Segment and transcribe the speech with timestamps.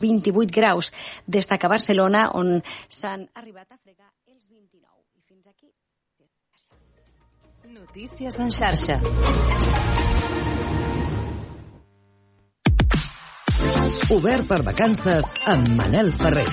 [0.00, 0.92] 28 graus
[1.26, 5.04] des que Barcelona, on s'han arribat a fregar els 29.
[5.16, 5.72] I fins aquí.
[7.68, 9.00] Notícies en xarxa.
[14.14, 16.48] Obert per vacances amb Manel Ferrer.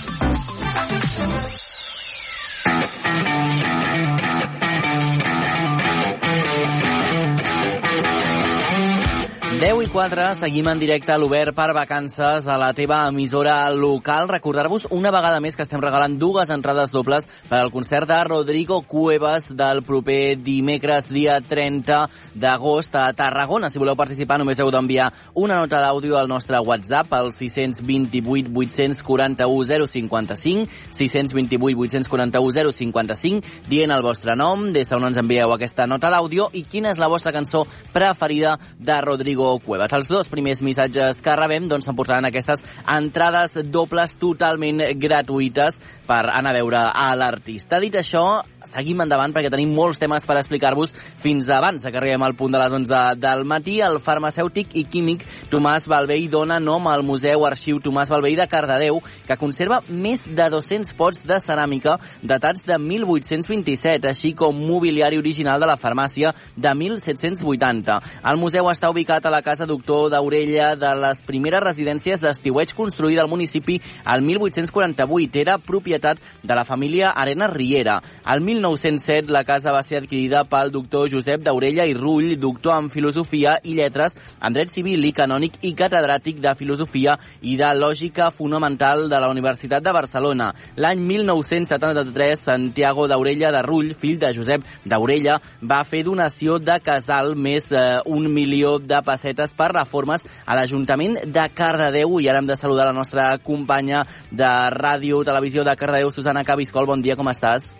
[9.55, 14.27] 10 i 4, seguim en directe a l'Obert per vacances a la teva emissora local.
[14.27, 18.81] Recordar-vos una vegada més que estem regalant dues entrades dobles per al concert de Rodrigo
[18.83, 22.01] Cuevas del proper dimecres, dia 30
[22.35, 23.69] d'agost a Tarragona.
[23.71, 25.07] Si voleu participar, només heu d'enviar
[25.39, 30.67] una nota d'àudio al nostre WhatsApp al 628 841 055,
[30.99, 36.67] 628 841 055, dient el vostre nom, des d'on ens envieu aquesta nota d'àudio i
[36.67, 37.63] quina és la vostra cançó
[37.95, 39.93] preferida de Rodrigo Cuevas.
[39.95, 46.53] Els dos primers missatges que rebem doncs s'emportaran aquestes entrades dobles totalment gratuïtes per anar
[46.53, 47.79] a veure a l'artista.
[47.81, 50.93] Dit això, seguim endavant perquè tenim molts temes per explicar-vos
[51.23, 53.79] fins abans que arribem al punt de les 11 del matí.
[53.81, 59.01] El farmacèutic i químic Tomàs Balvei dona nom al Museu Arxiu Tomàs Balvei de Cardedeu,
[59.27, 65.61] que conserva més de 200 pots de ceràmica datats de 1827, així com mobiliari original
[65.61, 67.99] de la farmàcia de 1780.
[68.25, 73.23] El museu està ubicat a la Casa Doctor d'Aurella de les primeres residències d'estiueig construïda
[73.23, 75.41] al municipi al 1848.
[75.45, 78.01] Era propietat de la família Arena Riera.
[78.23, 82.89] Al 1907 la casa va ser adquirida pel doctor Josep d'Aurella i Rull, doctor en
[82.89, 88.31] filosofia i lletres, en dret civil i canònic i catedràtic de filosofia i de lògica
[88.31, 90.51] fonamental de la Universitat de Barcelona.
[90.75, 97.35] L'any 1973, Santiago d'Aurella de Rull, fill de Josep d'Aurella, va fer donació de casal
[97.35, 102.49] més eh, un milió de pessetes per reformes a l'Ajuntament de Cardedeu i ara hem
[102.49, 106.85] de saludar la nostra companya de ràdio, televisió de Cardedeu, Susana Cabiscol.
[106.85, 107.75] Bon dia, com estàs?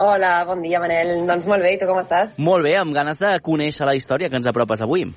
[0.00, 1.26] Hola, bon dia, Manel.
[1.26, 2.32] Doncs molt bé, i tu com estàs?
[2.38, 5.08] Molt bé, amb ganes de conèixer la història que ens apropes avui.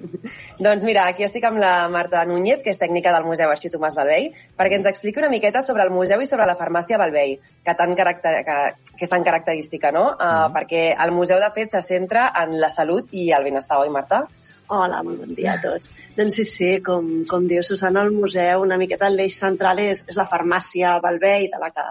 [0.64, 3.96] doncs mira, aquí estic amb la Marta Núñez, que és tècnica del Museu Arxiu Tomàs
[3.98, 7.74] Balvei, perquè ens expliqui una miqueta sobre el museu i sobre la farmàcia Balvei, que,
[7.76, 8.58] tan caracter, que,
[8.94, 10.06] que és tan característica, no?
[10.14, 10.54] Uh, mm.
[10.56, 14.24] Perquè el museu, de fet, se centra en la salut i el benestar, oi, Marta?
[14.70, 15.90] Hola, molt bon dia a tots.
[16.14, 20.18] doncs sí, sí, com, com diu Susana, el museu, una miqueta l'eix central és, és
[20.18, 21.86] la farmàcia Balvei, de la que,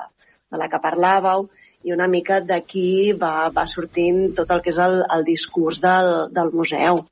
[0.54, 1.50] de la que parlàveu,
[1.84, 6.30] i una mica d'aquí va, va sortint tot el que és el, el discurs del,
[6.32, 7.04] del museu.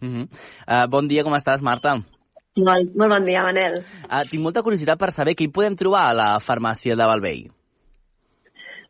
[0.00, 0.26] Uh -huh.
[0.66, 1.98] uh, bon dia, com estàs, Marta?
[2.56, 3.84] Molt, molt bon dia, Manel.
[4.08, 7.50] Uh, tinc molta curiositat per saber què hi podem trobar a la farmàcia de Balvei.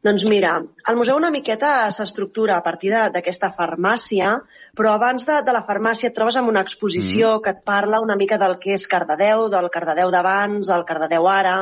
[0.02, 0.56] Doncs mira,
[0.90, 4.32] el museu una miqueta s'estructura a partir d'aquesta farmàcia,
[4.74, 7.42] però abans de, de la farmàcia et trobes amb una exposició mm.
[7.44, 11.54] que et parla una mica del que és Cardedeu, del Cardedeu d'abans, el Cardedeu ara,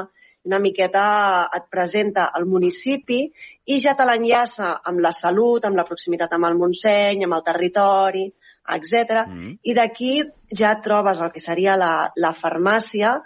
[0.49, 1.03] una miqueta
[1.53, 3.19] et presenta el municipi
[3.69, 7.45] i ja te l'enllaça amb la salut, amb la proximitat amb el Montseny, amb el
[7.45, 8.25] territori,
[8.73, 9.27] etc.
[9.27, 9.53] Mm.
[9.69, 10.15] I d'aquí
[10.63, 13.19] ja trobes el que seria la, la farmàcia,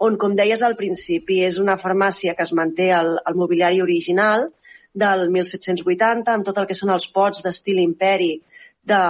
[0.00, 4.48] on, com deies al principi, és una farmàcia que es manté el, el mobiliari original
[4.92, 8.34] del 1780, amb tot el que són els pots d'estil imperi
[8.84, 9.02] de,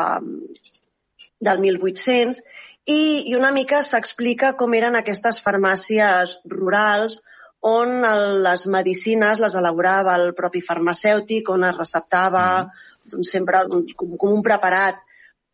[1.42, 2.42] del 1800,
[2.86, 7.20] i, i una mica s'explica com eren aquestes farmàcies rurals
[7.62, 12.90] on el, les medicines les elaborava el propi farmacèutic, on es receptava mm.
[13.14, 14.98] doncs, sempre com, com un preparat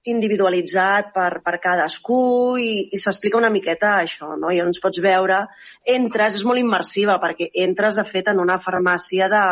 [0.09, 4.49] individualitzat per, per cadascú i, i s'explica una miqueta això, no?
[4.55, 5.43] I ens pots veure,
[5.85, 9.45] entres, és molt immersiva perquè entres, de fet, en una farmàcia de,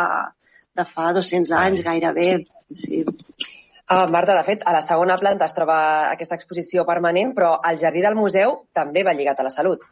[0.77, 2.29] de fa 200 anys gairebé.
[2.75, 3.03] Sí.
[3.87, 5.77] Uh, Marta, de fet, a la segona planta es troba
[6.11, 9.85] aquesta exposició permanent, però el jardí del museu també va lligat a la salut.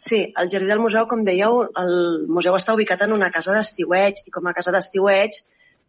[0.00, 1.92] Sí, el jardí del museu, com dèieu, el
[2.32, 5.36] museu està ubicat en una casa d'estiueig i com a casa d'estiueig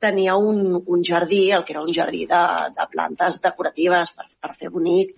[0.04, 2.42] tenia un, un jardí, el que era un jardí de,
[2.76, 5.16] de plantes decoratives per, per fer bonic.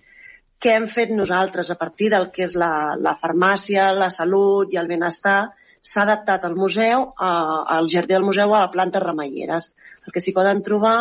[0.62, 4.78] Què hem fet nosaltres a partir del que és la, la farmàcia, la salut i
[4.78, 5.40] el benestar?
[5.82, 7.30] S'ha adaptat al museu, a,
[7.76, 9.70] al jardí del museu, a plantes remeieres.
[10.06, 10.96] El que s'hi poden trobar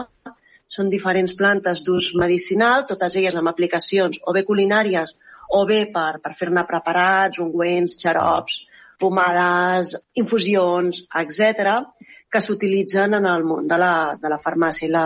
[0.68, 5.15] són diferents plantes d'ús medicinal, totes elles amb aplicacions o bé culinàries
[5.56, 8.65] o bé per, per fer-ne preparats, ungüents, xarops,
[9.00, 11.85] pomades, infusions, etc
[12.31, 15.06] que s'utilitzen en el món de la, de la farmàcia i la,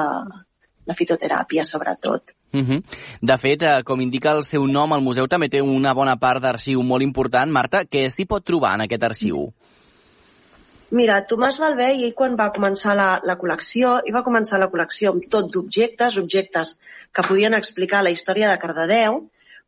[0.87, 2.35] la fitoteràpia, sobretot.
[2.51, 2.71] Uh mhm.
[2.71, 2.83] -huh.
[3.21, 6.41] De fet, eh, com indica el seu nom, el museu també té una bona part
[6.41, 7.51] d'arxiu molt important.
[7.51, 9.53] Marta, què s'hi pot trobar en aquest arxiu?
[10.91, 15.13] Mira, Tomàs Balvei, ell quan va començar la, la col·lecció, i va començar la col·lecció
[15.13, 16.73] amb tot d'objectes, objectes
[17.15, 19.21] que podien explicar la història de Cardedeu,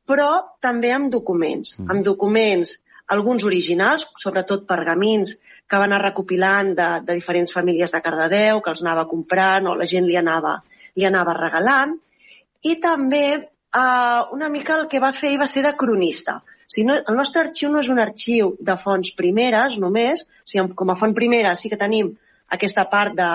[0.08, 0.30] però
[0.62, 1.88] també amb documents, mm.
[1.94, 2.76] amb documents
[3.16, 5.32] alguns originals, sobretot pergamins,
[5.70, 9.78] que va anar recopilant de, de diferents famílies de Cardedeu, que els anava comprant o
[9.80, 10.58] la gent li anava,
[11.00, 11.96] li anava regalant.
[12.68, 16.42] I també eh, una mica el que va fer va ser de cronista.
[16.74, 20.74] Sigui, no, el nostre arxiu no és un arxiu de fonts primeres només, o sigui,
[20.80, 22.14] com a font primera sí que tenim
[22.58, 23.32] aquesta part de,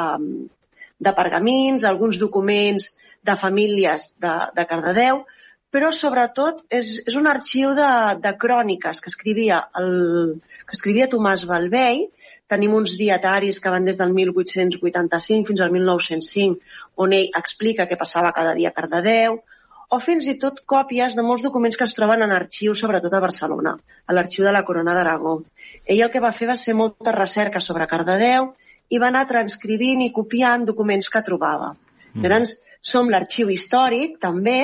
[1.06, 2.88] de pergamins, alguns documents
[3.22, 5.22] de famílies de, de Cardedeu,
[5.74, 7.90] però sobretot és, és un arxiu de,
[8.24, 12.06] de cròniques que escrivia, el, que escrivia Tomàs Balvei.
[12.48, 16.62] Tenim uns dietaris que van des del 1885 fins al 1905,
[17.04, 19.42] on ell explica què passava cada dia a Cardedeu,
[19.88, 23.22] o fins i tot còpies de molts documents que es troben en arxius, sobretot a
[23.24, 23.74] Barcelona,
[24.06, 25.38] a l'arxiu de la Corona d'Aragó.
[25.86, 28.50] Ell el que va fer va ser molta recerca sobre Cardedeu
[28.88, 31.72] i va anar transcrivint i copiant documents que trobava.
[32.12, 32.24] Mm.
[32.24, 32.54] Llavors,
[32.84, 34.60] som l'arxiu històric, també,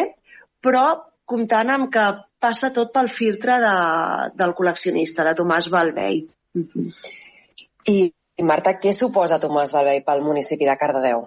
[0.64, 0.84] però
[1.24, 2.04] comptant amb que
[2.44, 3.76] passa tot pel filtre de,
[4.36, 6.26] del col·leccionista, de Tomàs Balvei.
[6.54, 6.92] Mm -hmm.
[7.88, 8.12] I,
[8.42, 11.24] Marta, què suposa Tomàs Balvei pel municipi de Cardedeu?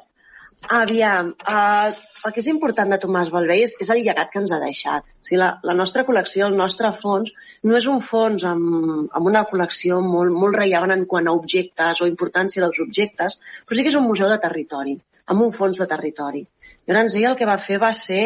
[0.65, 1.91] Aviam, uh,
[2.25, 5.05] el que és important de Tomàs Balvei és, és el llegat que ens ha deixat.
[5.05, 7.29] O sigui, la, la nostra col·lecció, el nostre fons,
[7.63, 12.01] no és un fons amb, amb una col·lecció molt, molt rellevant en quant a objectes
[12.01, 14.97] o importància dels objectes, però sí que és un museu de territori,
[15.31, 16.43] amb un fons de territori.
[16.89, 18.21] Llavors, ell el que va fer va ser,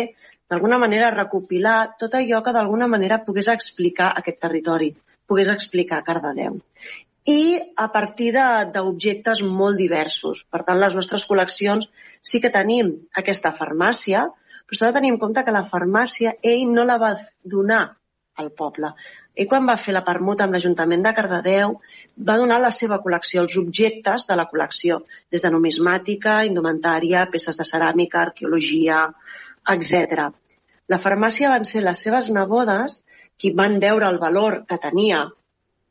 [0.50, 4.94] d'alguna manera, recopilar tot allò que d'alguna manera pogués explicar aquest territori,
[5.28, 6.62] pogués explicar Cardedeu
[7.30, 10.44] i a partir d'objectes molt diversos.
[10.50, 11.88] Per tant, les nostres col·leccions
[12.22, 14.26] sí que tenim aquesta farmàcia,
[14.66, 17.84] però s'ha de tenir en compte que la farmàcia ell no la va donar
[18.42, 18.94] al poble.
[19.36, 21.76] Ell quan va fer la permuta amb l'Ajuntament de Cardedeu
[22.30, 25.02] va donar la seva col·lecció, els objectes de la col·lecció,
[25.32, 29.06] des de numismàtica, indumentària, peces de ceràmica, arqueologia,
[29.76, 30.32] etc.
[30.90, 32.98] La farmàcia van ser les seves nebodes
[33.38, 35.28] qui van veure el valor que tenia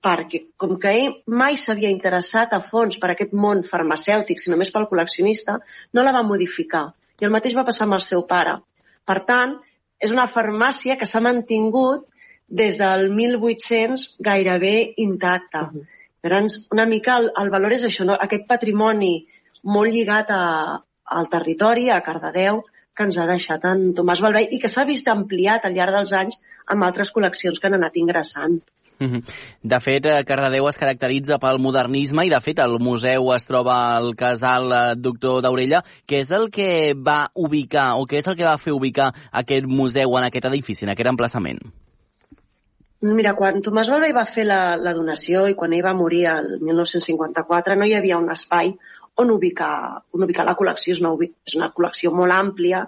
[0.05, 4.73] perquè com que ell mai s'havia interessat a fons per aquest món farmacèutic, sinó més
[4.73, 5.58] pel col·leccionista,
[5.93, 6.87] no la va modificar.
[7.20, 8.56] I el mateix va passar amb el seu pare.
[9.05, 9.58] Per tant,
[10.00, 12.06] és una farmàcia que s'ha mantingut
[12.62, 15.69] des del 1800 gairebé intacta.
[15.69, 15.87] Uh -huh.
[16.23, 18.14] Llavors, una mica el, el valor és això, no?
[18.14, 19.26] aquest patrimoni
[19.62, 22.62] molt lligat a, al territori, a Cardedeu,
[22.97, 26.12] que ens ha deixat en Tomàs Balvei i que s'ha vist ampliat al llarg dels
[26.12, 26.37] anys
[26.67, 28.61] amb altres col·leccions que han anat ingressant.
[29.00, 33.79] De fet, eh, Cardedeu es caracteritza pel modernisme i, de fet, el museu es troba
[33.97, 35.81] al casal eh, Doctor d'Aurella.
[36.05, 39.08] Què és el que va ubicar o què és el que va fer ubicar
[39.43, 41.62] aquest museu en aquest edifici, en aquest emplaçament?
[43.00, 46.58] Mira, quan Tomàs Balvei va fer la, la donació i quan ell va morir el
[46.61, 48.75] 1954 no hi havia un espai
[49.20, 50.93] on ubicar, on ubicar la col·lecció.
[50.93, 51.14] És una,
[51.49, 52.85] és una col·lecció molt àmplia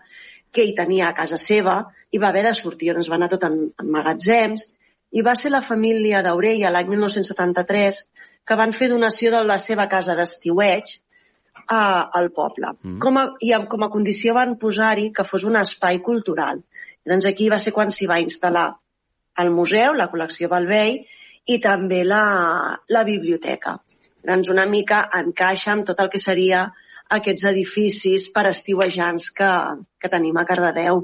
[0.52, 1.78] que ell tenia a casa seva
[2.12, 4.68] i va haver de sortir, on es va anar tot en, en magatzems
[5.12, 8.02] i va ser la família d'Aurella l'any 1973
[8.48, 10.94] que van fer donació de la seva casa d'estiueig
[11.66, 12.72] a, al poble.
[12.82, 12.98] Mm.
[13.02, 16.62] Com a, I com a condició van posar-hi que fos un espai cultural.
[17.08, 18.68] Doncs aquí va ser quan s'hi va instal·lar
[19.42, 21.00] el museu, la col·lecció Balvei
[21.48, 22.24] i també la,
[22.88, 23.78] la biblioteca.
[24.22, 26.66] Doncs una mica encaixa amb tot el que seria
[27.12, 29.50] aquests edificis per estiuejants que,
[30.00, 31.02] que tenim a Cardedeu.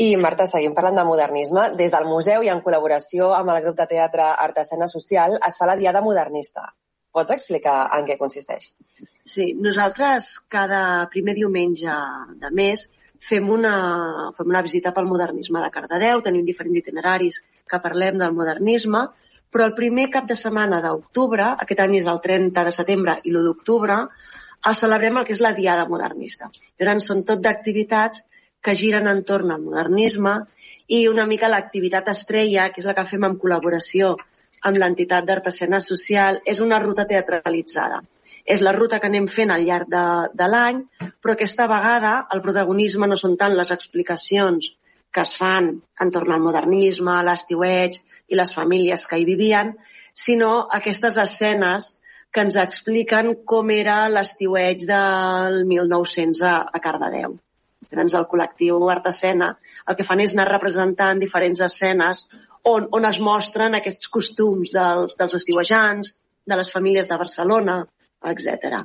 [0.00, 1.66] I, Marta, seguim parlant de modernisme.
[1.76, 5.68] Des del museu i en col·laboració amb el grup de teatre Artesana Social es fa
[5.68, 6.70] la Diada Modernista.
[7.12, 8.70] Pots explicar en què consisteix?
[9.28, 10.80] Sí, nosaltres cada
[11.12, 11.98] primer diumenge
[12.40, 12.86] de mes
[13.28, 13.74] fem una,
[14.38, 19.04] fem una visita pel modernisme de Cardedeu, tenim diferents itineraris que parlem del modernisme,
[19.52, 23.34] però el primer cap de setmana d'octubre, aquest any és el 30 de setembre i
[23.34, 24.00] l'1 d'octubre,
[24.80, 26.48] celebrem el que és la Diada Modernista.
[26.80, 28.24] Llavors són tot d'activitats
[28.62, 30.34] que giren entorn al modernisme
[30.90, 34.14] i una mica l'activitat estrella, que és la que fem en col·laboració
[34.68, 38.00] amb l'entitat d'Artesana Social, és una ruta teatralitzada.
[38.44, 40.80] És la ruta que anem fent al llarg de, de l'any,
[41.22, 44.72] però aquesta vegada el protagonisme no són tant les explicacions
[45.14, 45.70] que es fan
[46.04, 47.98] entorn al modernisme, l'estiueig
[48.30, 49.74] i les famílies que hi vivien,
[50.14, 51.92] sinó aquestes escenes
[52.34, 57.38] que ens expliquen com era l'estiueig del 1900 a, a Cardedeu.
[57.90, 59.50] Llavors, el col·lectiu Artesena
[59.88, 62.24] el que fan és anar representant diferents escenes
[62.72, 66.14] on, on es mostren aquests costums dels, dels estiuejants,
[66.50, 67.80] de les famílies de Barcelona,
[68.32, 68.84] etc.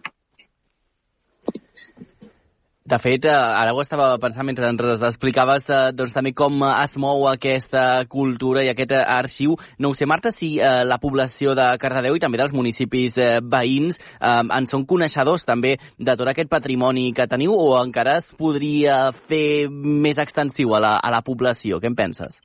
[2.86, 6.92] De fet, eh, ara ho estava pensant mentre ens explicaves eh, doncs, també com es
[7.02, 9.56] mou aquesta cultura i aquest arxiu.
[9.82, 13.40] No ho sé, Marta, si eh, la població de Cardedeu i també dels municipis eh,
[13.42, 18.30] veïns eh, en són coneixedors també de tot aquest patrimoni que teniu o encara es
[18.38, 21.82] podria fer més extensiu a la, a la població?
[21.82, 22.38] Què en penses?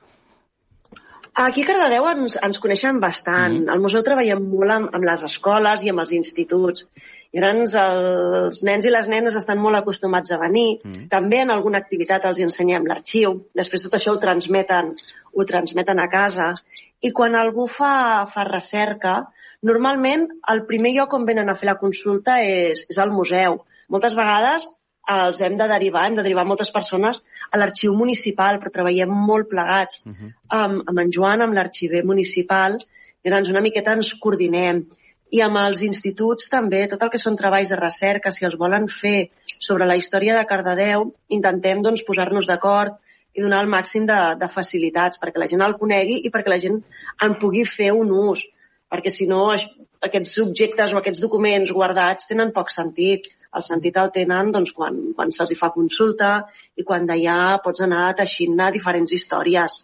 [1.33, 3.61] Aquí a Cardedeu ens, ens coneixen bastant.
[3.61, 3.71] Mm.
[3.71, 6.83] Al museu treballem molt amb, amb les escoles i amb els instituts.
[7.31, 10.81] Llavors, els nens i les nenes estan molt acostumats a venir.
[10.83, 11.05] Mm.
[11.13, 13.37] També en alguna activitat els ensenyem l'arxiu.
[13.55, 14.91] Després tot això ho transmeten,
[15.31, 16.51] ho transmeten a casa.
[16.99, 19.15] I quan algú fa, fa recerca,
[19.63, 23.61] normalment el primer lloc on venen a fer la consulta és, és al museu.
[23.87, 24.67] Moltes vegades
[25.11, 29.49] els hem de derivar, hem de derivar moltes persones a l'arxiu municipal, però treballem molt
[29.51, 30.31] plegats uh -huh.
[30.47, 32.77] amb, amb en Joan, amb l'arxiver municipal,
[33.23, 34.85] i llavors una miqueta ens coordinem.
[35.31, 38.87] I amb els instituts també, tot el que són treballs de recerca, si els volen
[38.87, 39.29] fer
[39.59, 42.97] sobre la història de Cardedeu, intentem doncs, posar-nos d'acord
[43.33, 46.59] i donar el màxim de, de facilitats perquè la gent el conegui i perquè la
[46.59, 46.81] gent
[47.23, 48.43] en pugui fer un ús.
[48.91, 49.45] Perquè si no,
[50.01, 54.99] aquests subjectes o aquests documents guardats tenen poc sentit el sentit el tenen doncs, quan,
[55.15, 56.31] quan se'ls fa consulta
[56.79, 59.81] i quan d'allà pots anar teixint diferents històries.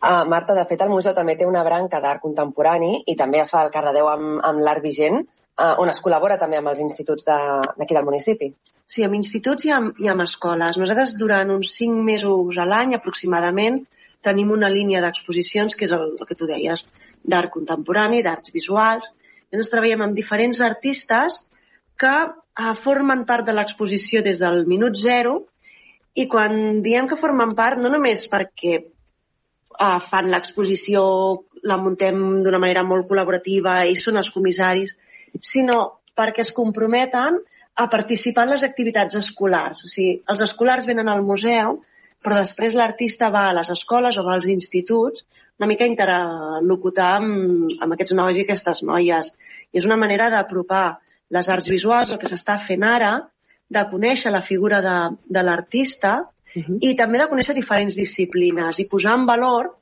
[0.00, 3.50] Uh, Marta, de fet, el museu també té una branca d'art contemporani i també es
[3.52, 5.20] fa el Cardedeu amb, amb l'art vigent,
[5.60, 8.48] uh, on es col·labora també amb els instituts d'aquí de, del municipi.
[8.90, 10.80] Sí, amb instituts i amb, i amb escoles.
[10.80, 13.76] Nosaltres durant uns cinc mesos a l'any aproximadament
[14.24, 16.82] tenim una línia d'exposicions, que és el, el que tu deies,
[17.22, 19.06] d'art contemporani, d'arts visuals.
[19.52, 21.42] Ens treballem amb diferents artistes
[22.00, 25.36] que uh, formen part de l'exposició des del minut zero
[26.18, 31.02] i quan diem que formen part, no només perquè uh, fan l'exposició,
[31.62, 34.96] la muntem d'una manera molt col·laborativa i són els comissaris,
[35.44, 35.80] sinó
[36.16, 37.38] perquè es comprometen
[37.80, 39.84] a participar en les activitats escolars.
[39.84, 41.78] O sigui, els escolars venen al museu,
[42.20, 45.24] però després l'artista va a les escoles o va als instituts
[45.60, 49.26] una mica interlocutar amb, amb aquests nois i aquestes noies.
[49.72, 50.84] I és una manera d'apropar
[51.30, 53.14] les arts visuals, el que s'està fent ara,
[53.70, 54.98] de conèixer la figura de,
[55.30, 56.64] de l'artista uh mhm.
[56.66, 56.78] -huh.
[56.80, 59.76] i també de conèixer diferents disciplines i posar en valor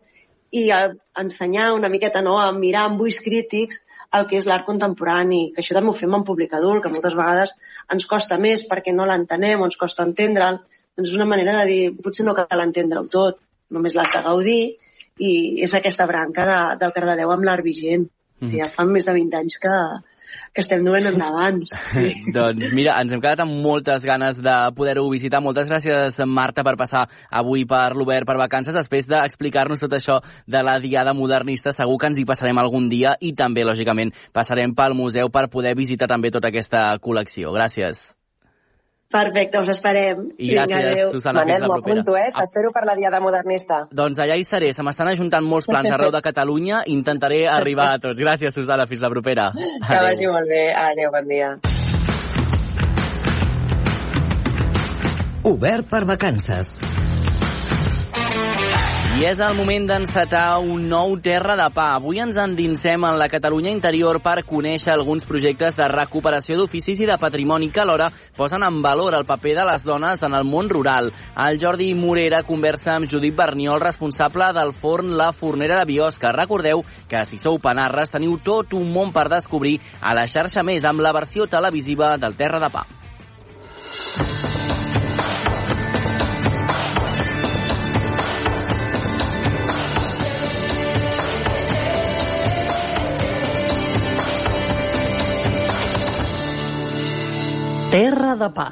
[0.50, 3.80] i a, ensenyar una miqueta, no?, a mirar amb ulls crítics
[4.16, 7.14] el que és l'art contemporani, que això també ho fem en públic adult, que moltes
[7.14, 7.52] vegades
[7.92, 10.60] ens costa més perquè no l'entenem o ens costa entendre'l,
[10.96, 13.36] doncs és una manera de dir, potser no cal entendre-ho tot,
[13.70, 14.62] només l'has de gaudir,
[15.18, 18.08] i és aquesta branca de, del Cardedeu amb l'art vigent.
[18.40, 18.54] Mm.
[18.56, 19.74] Ja fa més de 20 anys que,
[20.54, 21.60] que estem duent endavant.
[21.92, 22.12] Sí.
[22.36, 25.42] doncs mira, ens hem quedat amb moltes ganes de poder-ho visitar.
[25.44, 28.76] Moltes gràcies, Marta, per passar avui per l'Obert per vacances.
[28.76, 33.16] Després d'explicar-nos tot això de la Diada Modernista, segur que ens hi passarem algun dia
[33.20, 37.54] i també, lògicament, passarem pel museu per poder visitar també tota aquesta col·lecció.
[37.54, 38.17] Gràcies.
[39.08, 40.26] Perfecte, us esperem.
[40.36, 41.94] I gràcies, Vinga, Susana, Manel, fins la propera.
[42.02, 42.26] Apunto, eh?
[42.36, 43.78] T'espero per la Diada Modernista.
[43.88, 44.68] Doncs allà hi seré.
[44.76, 48.20] Se m'estan ajuntant molts plans arreu de Catalunya i intentaré arribar a tots.
[48.20, 48.84] Gràcies, Susana.
[48.86, 49.48] Fins la propera.
[49.56, 50.04] Que Adeu.
[50.10, 50.62] vagi molt bé.
[50.76, 51.56] Adéu, bon dia.
[55.48, 56.76] Obert per vacances.
[59.18, 61.88] I és el moment d'encetar un nou Terra de Pa.
[61.96, 67.08] Avui ens endinsem en la Catalunya interior per conèixer alguns projectes de recuperació d'oficis i
[67.08, 70.70] de patrimoni que alhora posen en valor el paper de les dones en el món
[70.70, 71.10] rural.
[71.34, 76.30] El Jordi Morera conversa amb Judit Berniol, responsable del forn La Fornera de Biosca.
[76.30, 80.86] Recordeu que si sou panarres teniu tot un món per descobrir a la xarxa més
[80.86, 82.86] amb la versió televisiva del Terra de Pa.
[97.98, 98.68] Terra de pa.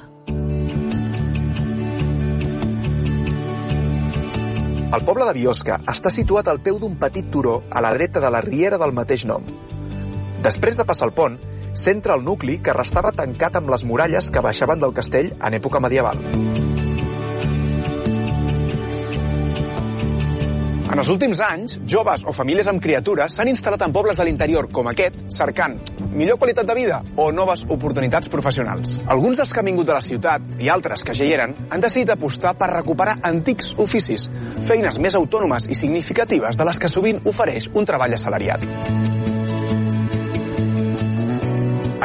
[4.95, 8.31] El poble de Biosca està situat al peu d'un petit turó a la dreta de
[8.31, 9.43] la riera del mateix nom.
[10.47, 11.41] Després de passar el pont,
[11.75, 15.83] centra el nucli que restava tancat amb les muralles que baixaven del castell en època
[15.83, 16.23] medieval.
[20.87, 24.71] En els últims anys, joves o famílies amb criatures s'han instal·lat en pobles de l'interior
[24.71, 25.81] com aquest, cercant
[26.17, 28.97] millor qualitat de vida o noves oportunitats professionals.
[29.07, 31.85] Alguns dels que han vingut de la ciutat i altres que ja hi eren han
[31.85, 34.31] decidit apostar per recuperar antics oficis,
[34.67, 38.65] feines més autònomes i significatives de les que sovint ofereix un treball assalariat.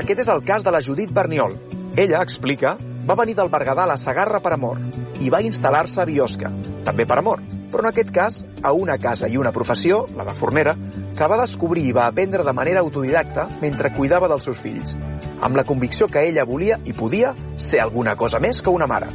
[0.01, 1.57] Aquest és el cas de la Judit Berniol.
[1.95, 2.75] Ella explica
[3.07, 4.79] va venir del Berguedà a la Sagarra per amor
[5.21, 6.51] i va instal·lar-se a Biosca,
[6.85, 7.41] també per amor,
[7.71, 10.75] però en aquest cas a una casa i una professió, la de fornera,
[11.17, 14.95] que va descobrir i va aprendre de manera autodidacta mentre cuidava dels seus fills,
[15.41, 19.09] amb la convicció que ella volia i podia ser alguna cosa més que una mare.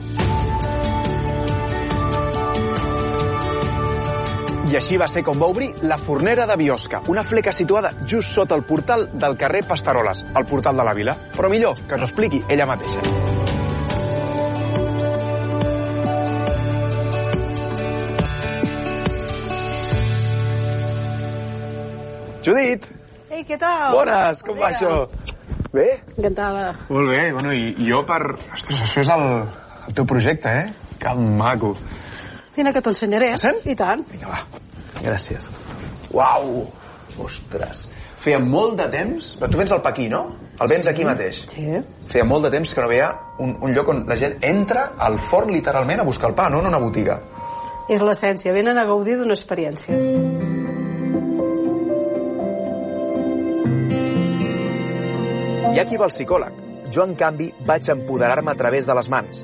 [4.67, 8.35] I així va ser com va obrir la fornera de Biosca, una fleca situada just
[8.35, 11.17] sota el portal del carrer Pastaroles, el portal de la vila.
[11.39, 13.36] Però millor que ens expliqui ella mateixa.
[22.47, 22.85] Judit,
[23.27, 23.91] Ei, què tal?
[23.97, 25.09] bones, com va això?
[25.75, 25.87] Bé?
[26.15, 26.69] Encantada.
[26.89, 28.21] Molt bé, bueno, i, i jo per...
[28.55, 29.25] Ostres, això és el,
[29.89, 30.95] el teu projecte, eh?
[31.03, 31.73] Que maco.
[32.55, 33.33] Vine que t'ho ensenyaré.
[33.35, 33.51] Ah, sí?
[33.67, 34.07] I tant.
[34.13, 34.63] Vinga, va.
[35.03, 35.51] Gràcies.
[36.15, 36.63] Uau!
[37.27, 37.89] Ostres.
[38.23, 39.35] Feia molt de temps...
[39.41, 40.23] Però tu vens al Paquí, no?
[40.63, 41.43] El vens aquí mateix.
[41.51, 41.67] Sí.
[42.15, 43.11] Feia molt de temps que no veia
[43.43, 46.63] un, un lloc on la gent entra al forn literalment a buscar el pa, no
[46.63, 47.19] en una botiga.
[47.93, 48.55] És l'essència.
[48.57, 49.99] Venen a gaudir d'una experiència.
[55.77, 56.61] Hi ha qui va al psicòleg.
[56.89, 59.43] Jo, en canvi, vaig empoderar-me a través de les mans.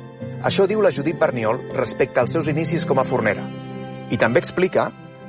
[0.49, 3.45] Això diu la Judit Berniol respecte als seus inicis com a fornera.
[4.09, 4.87] I també explica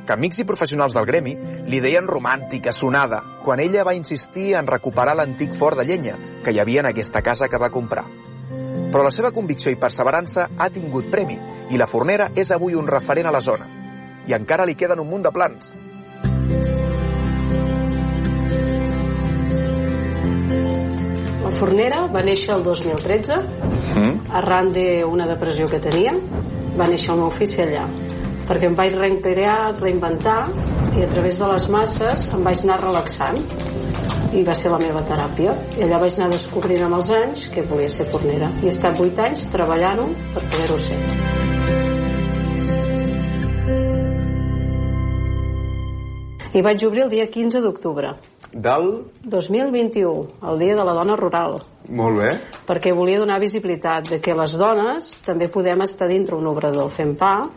[0.07, 1.35] que amics i professionals del gremi
[1.67, 6.55] li deien romàntica, sonada, quan ella va insistir en recuperar l'antic fort de llenya que
[6.55, 8.07] hi havia en aquesta casa que va comprar.
[8.47, 11.35] Però la seva convicció i perseverança ha tingut premi
[11.67, 13.67] i la fornera és avui un referent a la zona.
[14.23, 15.75] I encara li queden un munt de plans.
[21.63, 24.25] Fornera va néixer el 2013 Mm?
[24.33, 26.13] arran d'una depressió que tenia.
[26.77, 27.85] Va néixer el meu ofici allà
[28.43, 30.49] perquè em vaig reintegrar, reinventar
[30.97, 33.37] i a través de les masses em vaig anar relaxant
[34.33, 37.63] i va ser la meva teràpia i allà vaig anar descobrint amb els anys que
[37.69, 40.99] volia ser fornera i he estat 8 anys treballant-ho per poder-ho ser
[46.51, 48.11] i vaig obrir el dia 15 d'octubre
[48.53, 49.07] Del...
[49.25, 51.57] 2021, el dia de la dona rural
[51.89, 52.31] Molt bé.
[52.67, 57.15] perquè volia donar visibilitat de que les dones també podem estar dintre un obrador fent
[57.17, 57.49] pa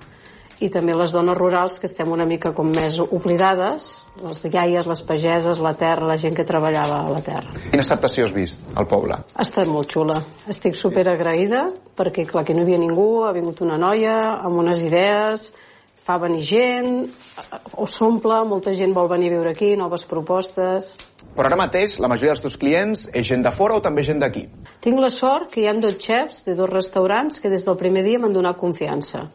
[0.56, 3.90] i també les dones rurals que estem una mica com més oblidades,
[4.22, 7.52] les iaies, les pageses, la terra, la gent que treballava a la terra.
[7.68, 9.18] Quina acceptació has vist al poble?
[9.36, 10.16] Ha estat molt xula.
[10.48, 11.66] Estic super agraïda
[11.98, 15.50] perquè, clar, que no hi havia ningú, ha vingut una noia amb unes idees,
[16.06, 17.10] fa venir gent,
[17.74, 20.92] o s'omple, molta gent vol venir a viure aquí, noves propostes...
[21.36, 24.22] Però ara mateix la majoria dels teus clients és gent de fora o també gent
[24.22, 24.46] d'aquí?
[24.84, 28.06] Tinc la sort que hi ha dos xefs de dos restaurants que des del primer
[28.06, 29.26] dia m'han donat confiança.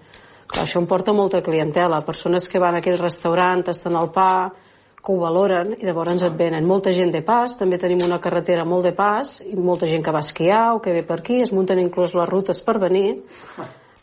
[0.48, 4.32] Clar, això em porta molta clientela, persones que van a aquell restaurant, tasten el pa,
[5.02, 6.66] que ho valoren i llavors et venen.
[6.68, 10.14] Molta gent de pas, també tenim una carretera molt de pas i molta gent que
[10.16, 13.20] va esquiar o que ve per aquí, es munten inclús les rutes per venir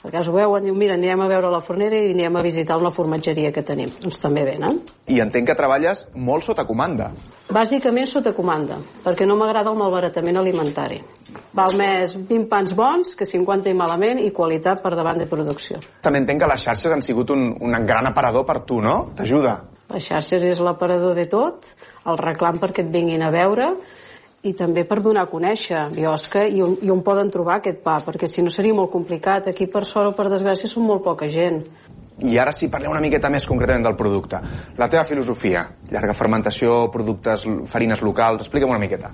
[0.02, 2.78] perquè es ho veuen, diu, mira, anirem a veure la fornera i anirem a visitar
[2.78, 3.90] una formatgeria que tenim.
[4.02, 4.80] Doncs també venen.
[5.10, 7.10] I entenc que treballes molt sota comanda.
[7.50, 11.00] Bàsicament sota comanda, perquè no m'agrada el malbaratament alimentari.
[11.56, 15.80] Val més 20 pans bons que 50 i malament i qualitat per davant de producció.
[16.04, 19.14] També entenc que les xarxes han sigut un, un gran aparador per tu, no?
[19.18, 19.58] T'ajuda.
[19.88, 21.64] Les xarxes és l'aparador de tot,
[22.06, 23.72] el reclam perquè et vinguin a veure
[24.46, 27.98] i també per donar a conèixer Biosca i on, i on poden trobar aquest pa,
[28.04, 29.50] perquè si no seria molt complicat.
[29.50, 31.64] Aquí, per sort o per desgràcia, són molt poca gent.
[32.18, 34.40] I ara sí, parlem una miqueta més concretament del producte.
[34.78, 39.12] La teva filosofia, llarga fermentació, productes, farines locals, explica'm una miqueta.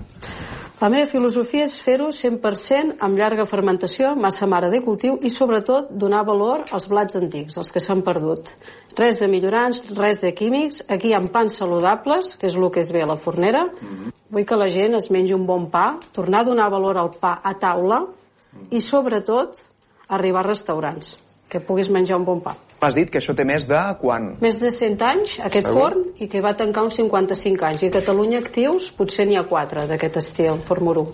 [0.75, 5.93] La meva filosofia és fer-ho 100% amb llarga fermentació, massa mare de cultiu i sobretot
[5.95, 8.51] donar valor als blats antics, els que s'han perdut.
[8.97, 12.83] Res de millorants, res de químics, aquí hi ha pans saludables, que és el que
[12.83, 13.63] es ve a la fornera.
[14.27, 17.37] Vull que la gent es mengi un bon pa, tornar a donar valor al pa
[17.39, 18.01] a taula
[18.67, 19.55] i sobretot
[20.11, 21.15] arribar a restaurants,
[21.49, 22.55] que puguis menjar un bon pa.
[22.81, 24.27] M'has dit que això té més de quan?
[24.43, 25.81] Més de 100 anys, aquest Segur?
[25.81, 27.85] forn, i que va tancar uns 55 anys.
[27.85, 31.05] I a Catalunya actius potser n'hi ha 4 d'aquest estil, Forn Morú.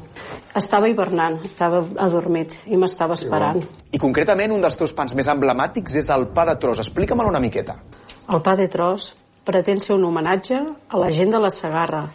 [0.58, 3.62] Estava hivernant, estava adormit i m'estava esperant.
[3.92, 6.82] I concretament un dels teus pans més emblemàtics és el pa de tros.
[6.84, 7.78] Explica-me'l una miqueta.
[8.32, 9.12] El pa de tros
[9.46, 10.58] pretén ser un homenatge
[10.90, 12.06] a la gent de la Sagarra,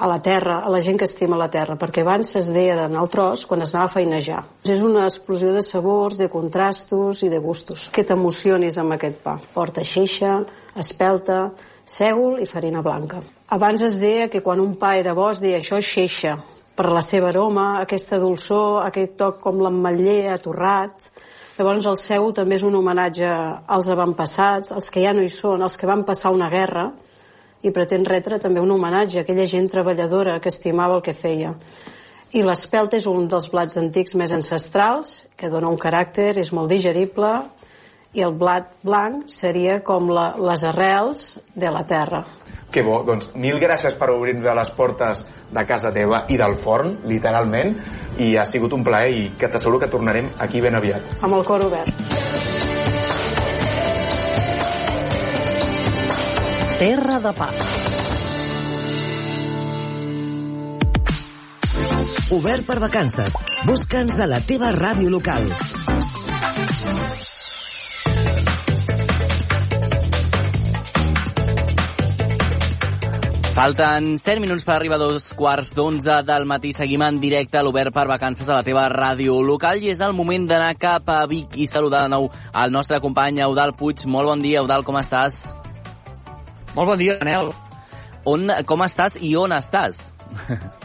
[0.00, 3.02] a la terra, a la gent que estima la terra, perquè abans es deia d'anar
[3.02, 4.38] al tros quan es anava a feinejar.
[4.64, 7.90] És una explosió de sabors, de contrastos i de gustos.
[7.92, 9.36] Que t'emocionis amb aquest pa.
[9.52, 10.38] Porta xeixa,
[10.80, 11.50] espelta,
[11.84, 13.20] sègol i farina blanca.
[13.52, 16.38] Abans es deia que quan un pa era bo es deia això és xeixa,
[16.80, 21.10] per la seva aroma, aquesta dolçor, aquest toc com l'ametller atorrat.
[21.58, 23.28] Llavors el seu també és un homenatge
[23.68, 26.88] als avantpassats, als que ja no hi són, als que van passar una guerra,
[27.62, 31.54] i pretén retre també un homenatge a aquella gent treballadora que estimava el que feia.
[32.30, 36.70] I l'espelta és un dels blats antics més ancestrals, que dona un caràcter, és molt
[36.70, 37.32] digerible,
[38.14, 42.24] i el blat blanc seria com la, les arrels de la terra.
[42.70, 47.00] Que bo, doncs mil gràcies per obrir-nos les portes de casa teva i del forn,
[47.10, 47.74] literalment,
[48.22, 51.18] i ha sigut un plaer i que t'asseguro que tornarem aquí ben aviat.
[51.20, 52.59] Amb el cor obert.
[56.80, 57.46] Terra de pa.
[62.32, 63.36] Obert per vacances.
[63.68, 65.44] Busca'ns a la teva ràdio local.
[73.52, 76.72] Falten 7 minuts per arribar a dos quarts d'onze del matí.
[76.72, 80.16] Seguim en directe a l'Obert per Vacances a la teva ràdio local i és el
[80.16, 84.08] moment d'anar cap a Vic i saludar de nou el nostre company Eudal Puig.
[84.08, 85.42] Molt bon dia, Eudal, com estàs?
[86.74, 87.52] Molt bon dia, Manel.
[88.28, 90.10] On, com estàs i on estàs?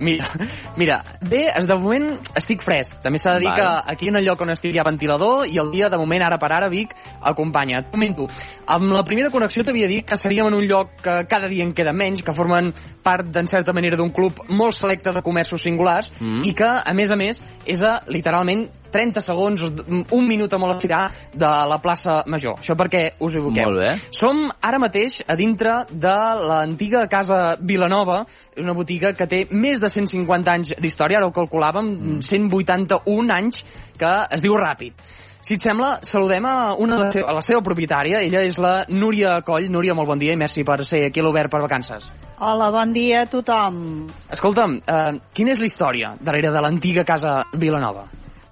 [0.00, 0.28] Mira,
[0.76, 2.06] mira, bé, de moment
[2.38, 3.00] estic fresc.
[3.02, 3.58] També s'ha de dir Val.
[3.58, 6.22] que aquí en el lloc on estic hi ha ventilador i el dia, de moment,
[6.24, 7.82] ara per ara, Vic, acompanya.
[7.82, 8.28] Et comento,
[8.66, 11.74] amb la primera connexió t'havia dit que seríem en un lloc que cada dia en
[11.74, 16.12] queda menys, que formen part, d'en certa manera, d'un club molt selecte de comerços singulars
[16.20, 16.46] Mm.
[16.46, 20.76] i que, a més a més, és a, literalment, 30 segons, un minut a molt
[20.76, 21.02] estirar
[21.34, 22.58] de la plaça Major.
[22.62, 23.68] Això perquè us hi evoqueu.
[23.68, 23.92] Molt bé.
[24.14, 26.16] Som ara mateix a dintre de
[26.48, 28.24] l'antiga casa Vilanova,
[28.58, 32.20] una botiga que té més de 150 anys d'història, ara ho calculàvem, Mm.
[32.22, 33.64] 181 anys,
[33.98, 34.92] que es diu ràpid.
[35.40, 38.20] Si et sembla, saludem a, una de la, seva, a la seva propietària.
[38.26, 39.70] Ella és la Núria Coll.
[39.70, 42.10] Núria, molt bon dia i merci per ser aquí a l'Obert per Vacances.
[42.38, 44.08] Hola, bon dia a tothom.
[44.34, 48.08] Escolta'm, eh, quina és la història darrere de l'antiga casa Vilanova?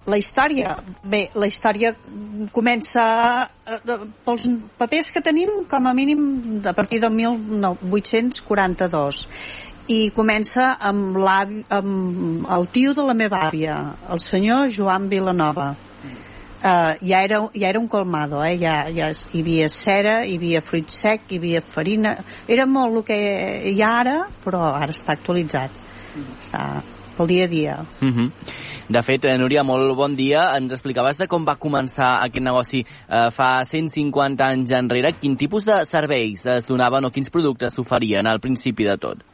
[0.06, 1.90] La història, bé, la història
[2.54, 3.02] comença
[3.66, 3.78] eh,
[4.26, 4.44] pels
[4.78, 6.20] papers que tenim com a mínim
[6.62, 9.24] a partir del 1842
[9.90, 15.74] i comença amb, amb el tio de la meva àvia, el senyor Joan Vilanova.
[16.56, 18.56] Uh, ja, era, ja era un colmado, eh?
[18.58, 22.16] ja, ja hi havia cera, hi havia fruit sec, hi havia farina...
[22.48, 23.18] Era molt el que
[23.70, 25.70] hi ha ara, però ara està actualitzat.
[26.16, 26.62] Està
[27.16, 27.76] pel dia a dia.
[28.02, 28.30] Uh -huh.
[28.88, 30.56] De fet, eh, Núria, molt bon dia.
[30.56, 35.12] Ens explicaves de com va començar aquest negoci eh, fa 150 anys enrere.
[35.12, 39.24] Quin tipus de serveis es donaven o quins productes s'oferien al principi de tot?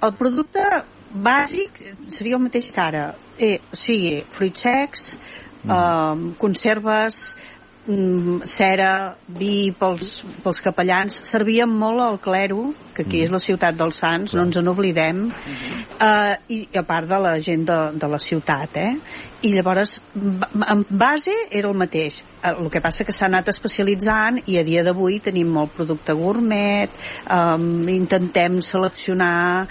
[0.00, 0.64] El producte
[1.14, 3.14] bàsic seria el mateix que ara.
[3.38, 5.18] Eh, o sigui, fruits secs,
[5.68, 7.53] eh, conserves, mm,
[7.84, 11.18] cera, vi pels, pels capellans.
[11.28, 15.26] Servíem molt al clero, que aquí és la ciutat dels Sants, no ens en oblidem,
[16.00, 18.94] eh, i, i a part de la gent de, de la ciutat, eh?
[19.44, 22.22] I llavors, en base era el mateix.
[22.40, 26.16] Eh, El que passa que s'ha anat especialitzant i a dia d'avui tenim molt producte
[26.16, 27.58] gourmet, eh,
[27.98, 29.66] intentem seleccionar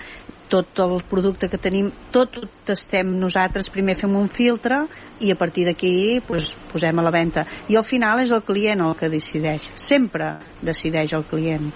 [0.54, 4.84] tot el producte que tenim, tot ho tastem nosaltres, primer fem un filtre
[5.24, 7.46] i a partir d'aquí pues, posem a la venda.
[7.74, 9.72] I al final és el client el que decideix.
[9.82, 11.72] Sempre decideix el client.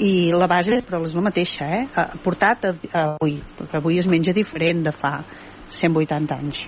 [0.00, 2.08] I la base, però és la mateixa, eh?
[2.24, 5.18] Portat a, a avui, perquè avui es menja diferent de fa
[5.76, 6.64] 180 anys.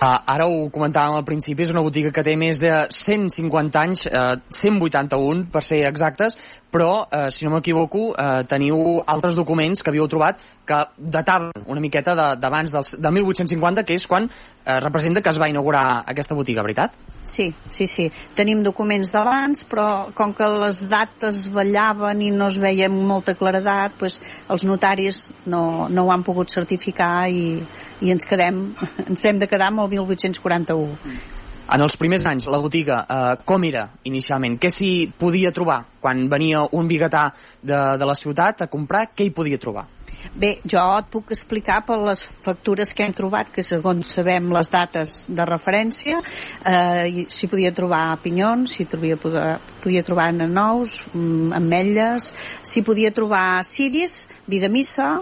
[0.00, 4.06] Uh, ara ho comentàvem al principi, és una botiga que té més de 150 anys,
[4.08, 6.38] uh, 181 per ser exactes,
[6.72, 11.84] però, uh, si no m'equivoco, uh, teniu altres documents que havíeu trobat que dataven una
[11.84, 15.84] miqueta de- d'abans del, de 1850, que és quan uh, representa que es va inaugurar
[16.06, 16.96] aquesta botiga, veritat?
[17.30, 18.08] Sí, sí, sí.
[18.34, 23.36] Tenim documents d'abans, però com que les dates ballaven i no es veia amb molta
[23.38, 24.18] claredat, doncs
[24.50, 27.60] els notaris no, no ho han pogut certificar i,
[28.02, 28.64] i ens quedem,
[29.08, 31.20] ens hem de quedar amb el 1841.
[31.70, 34.56] En els primers anys, la botiga, eh, com era inicialment?
[34.58, 35.84] Què s'hi podia trobar?
[36.02, 37.28] Quan venia un biguetà
[37.62, 39.86] de, de la ciutat a comprar, què hi podia trobar?
[40.34, 44.70] Bé, jo et puc explicar per les factures que hem trobat, que segons sabem les
[44.70, 46.20] dates de referència,
[46.64, 53.10] eh, i s'hi podia trobar pinyons, s'hi podia, podia trobar nanous, mm, ametlles, s'hi podia
[53.10, 55.20] trobar ciris, vida missa,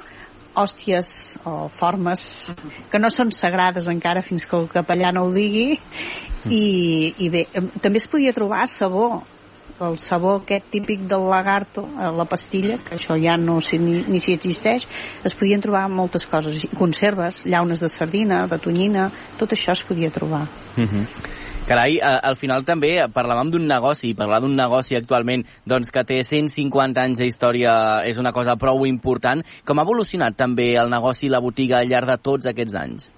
[0.58, 2.50] hòsties o formes
[2.90, 5.78] que no són sagrades encara fins que el capellà no ho digui.
[6.48, 7.44] I, i bé,
[7.82, 9.24] també es podia trobar sabó
[9.86, 14.20] el sabó aquest típic del lagarto, la pastilla, que això ja no sé ni, ni
[14.20, 14.86] si existeix,
[15.24, 20.10] es podien trobar moltes coses, conserves, llaunes de sardina, de tonyina, tot això es podia
[20.10, 20.46] trobar.
[20.76, 21.04] Uh -huh.
[21.68, 27.02] Carai, al final també parlàvem d'un negoci, parlar d'un negoci actualment doncs, que té 150
[27.02, 29.44] anys d'història és una cosa prou important.
[29.66, 33.10] Com ha evolucionat també el negoci i la botiga al llarg de tots aquests anys?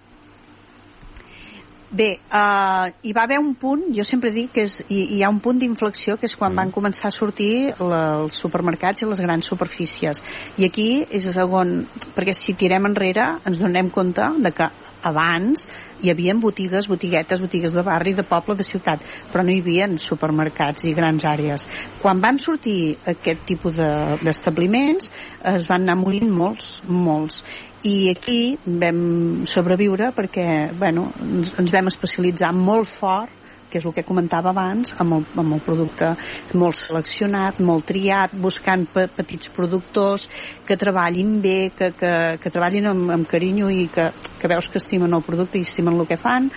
[1.90, 5.30] Bé, uh, hi va haver un punt, jo sempre dic que és, hi, hi ha
[5.32, 9.22] un punt d'inflexió que és quan van començar a sortir la, els supermercats i les
[9.24, 10.22] grans superfícies.
[10.62, 11.80] I aquí és on,
[12.14, 14.70] perquè si tirem enrere ens donem compte de que
[15.02, 15.66] abans
[16.00, 19.88] hi havia botigues, botiguetes, botigues de barri, de poble, de ciutat, però no hi havia
[19.98, 21.66] supermercats i grans àrees.
[22.00, 25.10] Quan van sortir aquest tipus de- d'establiments,
[25.56, 27.42] es van anar morint molts, molts.
[27.88, 33.38] I aquí vam sobreviure perquè bueno, ens, ens vam especialitzar molt fort
[33.70, 36.10] que és el que comentava abans, amb el, amb el producte
[36.58, 40.26] molt seleccionat, molt triat, buscant pe petits productors
[40.66, 42.12] que treballin bé, que, que,
[42.42, 46.02] que treballin amb, amb carinyo i que, que veus que estimen el producte i estimen
[46.02, 46.50] el que fan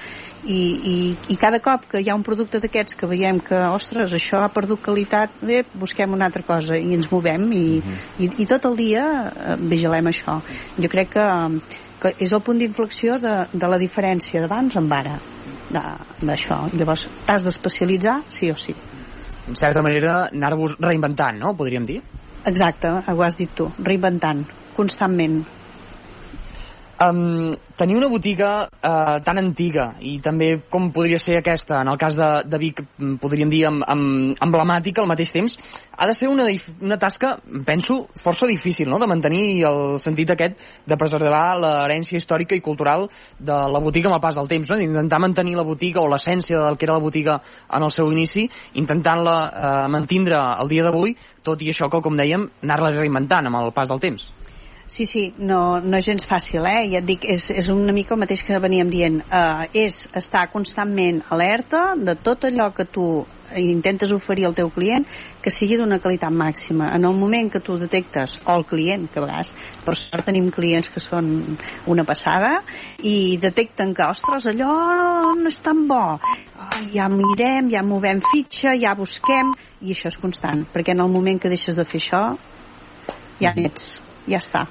[0.46, 0.96] i, i,
[1.34, 4.52] i cada cop que hi ha un producte d'aquests que veiem que, ostres, això ha
[4.54, 8.26] perdut qualitat, bé, busquem una altra cosa i ens movem i, uh -huh.
[8.26, 10.42] i, i tot el dia eh, vigilem això.
[10.78, 11.28] Jo crec que,
[12.02, 15.20] que és el punt d'inflexió de, de la diferència d'abans amb ara
[16.22, 16.70] d'això.
[16.74, 18.76] Llavors, t'has d'especialitzar sí o sí.
[19.48, 21.56] En certa manera, anar-vos reinventant, no?
[21.56, 22.02] Podríem dir?
[22.46, 25.44] Exacte, ho has dit tu, reinventant, constantment.
[27.04, 31.98] Um, tenir una botiga uh, tan antiga i també com podria ser aquesta, en el
[31.98, 35.58] cas de, de Vic, mm, podríem dir amb, amb, emblemàtica al mateix temps,
[35.98, 36.46] ha de ser una,
[36.86, 37.34] una tasca,
[37.66, 43.08] penso, força difícil, no?, de mantenir el sentit aquest de preservar l'herència històrica i cultural
[43.40, 46.62] de la botiga amb el pas del temps, no?, d'intentar mantenir la botiga o l'essència
[46.62, 47.40] del que era la botiga
[47.74, 48.46] en el seu inici,
[48.80, 53.64] intentant-la uh, mantindre el dia d'avui, tot i això que, com dèiem, anar-la reinventant amb
[53.64, 54.30] el pas del temps.
[54.94, 56.84] Sí, sí, no, no és gens fàcil, eh?
[56.92, 59.16] Ja et dic, és, és una mica el mateix que veníem dient.
[59.26, 63.06] Uh, és estar constantment alerta de tot allò que tu
[63.58, 65.08] intentes oferir al teu client
[65.42, 66.92] que sigui d'una qualitat màxima.
[66.94, 70.52] En el moment que tu detectes, o el client, que a vegades, per sort tenim
[70.54, 71.34] clients que són
[71.90, 72.54] una passada,
[73.02, 74.78] i detecten que, ostres, allò
[75.42, 76.04] no és tan bo.
[76.94, 81.42] Ja mirem, ja movem fitxa, ja busquem, i això és constant, perquè en el moment
[81.42, 82.24] que deixes de fer això,
[83.42, 83.96] ja n'ets
[84.30, 84.68] ja està.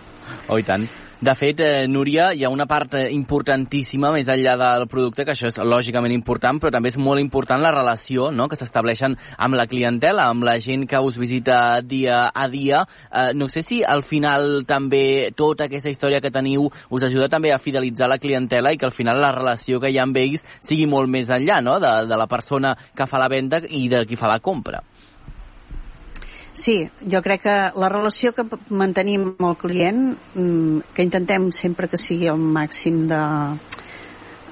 [0.49, 0.89] Oh, i tant.
[1.23, 5.37] De fet, eh, Núria, hi ha una part eh, importantíssima més enllà del producte, que
[5.37, 8.49] això és lògicament important, però també és molt important la relació no?
[8.51, 12.83] que s'estableixen amb la clientela, amb la gent que us visita dia a dia.
[13.07, 17.55] Eh, no sé si al final també tota aquesta història que teniu us ajuda també
[17.55, 20.43] a fidelitzar la clientela i que al final la relació que hi ha amb ells
[20.59, 21.79] sigui molt més enllà no?
[21.79, 24.83] de, de la persona que fa la venda i de qui fa la compra.
[26.53, 30.03] Sí, jo crec que la relació que mantenim amb el client,
[30.35, 33.23] mm, que intentem sempre que sigui el màxim de,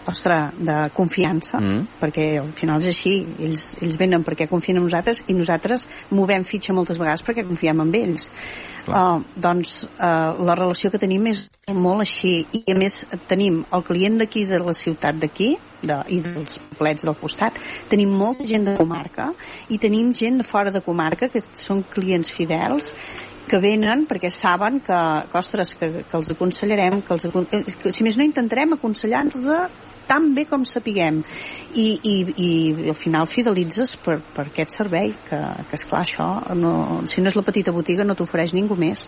[0.07, 2.01] ostres, de confiança, mm.
[2.01, 6.45] perquè al final és així, ells, ells venen perquè confien en nosaltres i nosaltres movem
[6.49, 8.31] fitxa moltes vegades perquè confiem en ells.
[8.89, 11.43] Uh, doncs uh, la relació que tenim és
[11.75, 12.35] molt així.
[12.57, 17.07] I a més tenim el client d'aquí de la ciutat d'aquí de, i dels plets
[17.07, 17.59] del costat.
[17.91, 19.31] Tenim molta gent de comarca
[19.69, 22.93] i tenim gent de fora de comarca que són clients fidels
[23.51, 24.99] que venen perquè saben que,
[25.31, 29.49] que ostres, que, que els aconsellarem, que, els, que si més no intentarem aconsellar-nos
[30.11, 31.23] tan bé com sapiguem.
[31.71, 32.51] I, i, i
[32.91, 36.73] al final fidelitzes per, per aquest servei que, que és clar això no,
[37.11, 39.07] si no és la petita botiga no t'ofereix ningú més.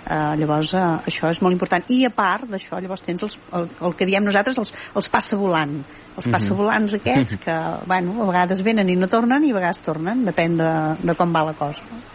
[0.00, 1.84] Uh, llavors uh, això és molt important.
[1.92, 5.38] I a part d'això llavors tens els, el, el que diem nosaltres els, els passa
[5.38, 5.82] volant
[6.16, 6.34] els mhm.
[6.34, 7.56] passa volants aquests que
[7.90, 10.70] bueno, a vegades venen i no tornen i a vegades tornen depèn de,
[11.04, 12.09] de com va la cosa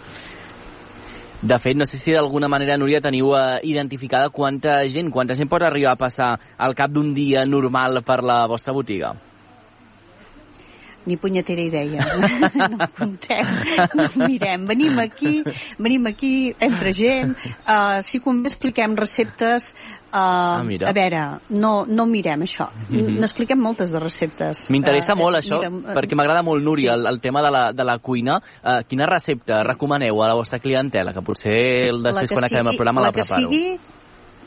[1.46, 5.50] de fet, no sé si d'alguna manera, Núria, teniu uh, identificada quanta gent, quanta gent
[5.52, 9.14] pot arribar a passar al cap d'un dia normal per la vostra botiga?
[11.06, 12.06] Ni punyetera idea.
[12.70, 13.48] no comptem,
[13.98, 14.66] no mirem.
[14.68, 15.44] Venim aquí,
[15.78, 17.36] venim aquí entre gent,
[17.68, 19.74] uh, si convé expliquem receptes
[20.16, 21.22] Uh, ah, a veure,
[21.60, 22.70] no, no mirem això.
[22.88, 23.18] Mm -hmm.
[23.20, 24.70] N'expliquem moltes de receptes.
[24.72, 27.00] M'interessa uh, molt això, mira, perquè m'agrada molt, Núria, sí.
[27.00, 28.38] el, el tema de la, de la cuina.
[28.64, 31.12] Uh, quina recepta recomaneu a la vostra clientela?
[31.12, 33.42] Que potser després, quan sigui, acabem el programa, la, la preparo.
[33.42, 33.80] La que sigui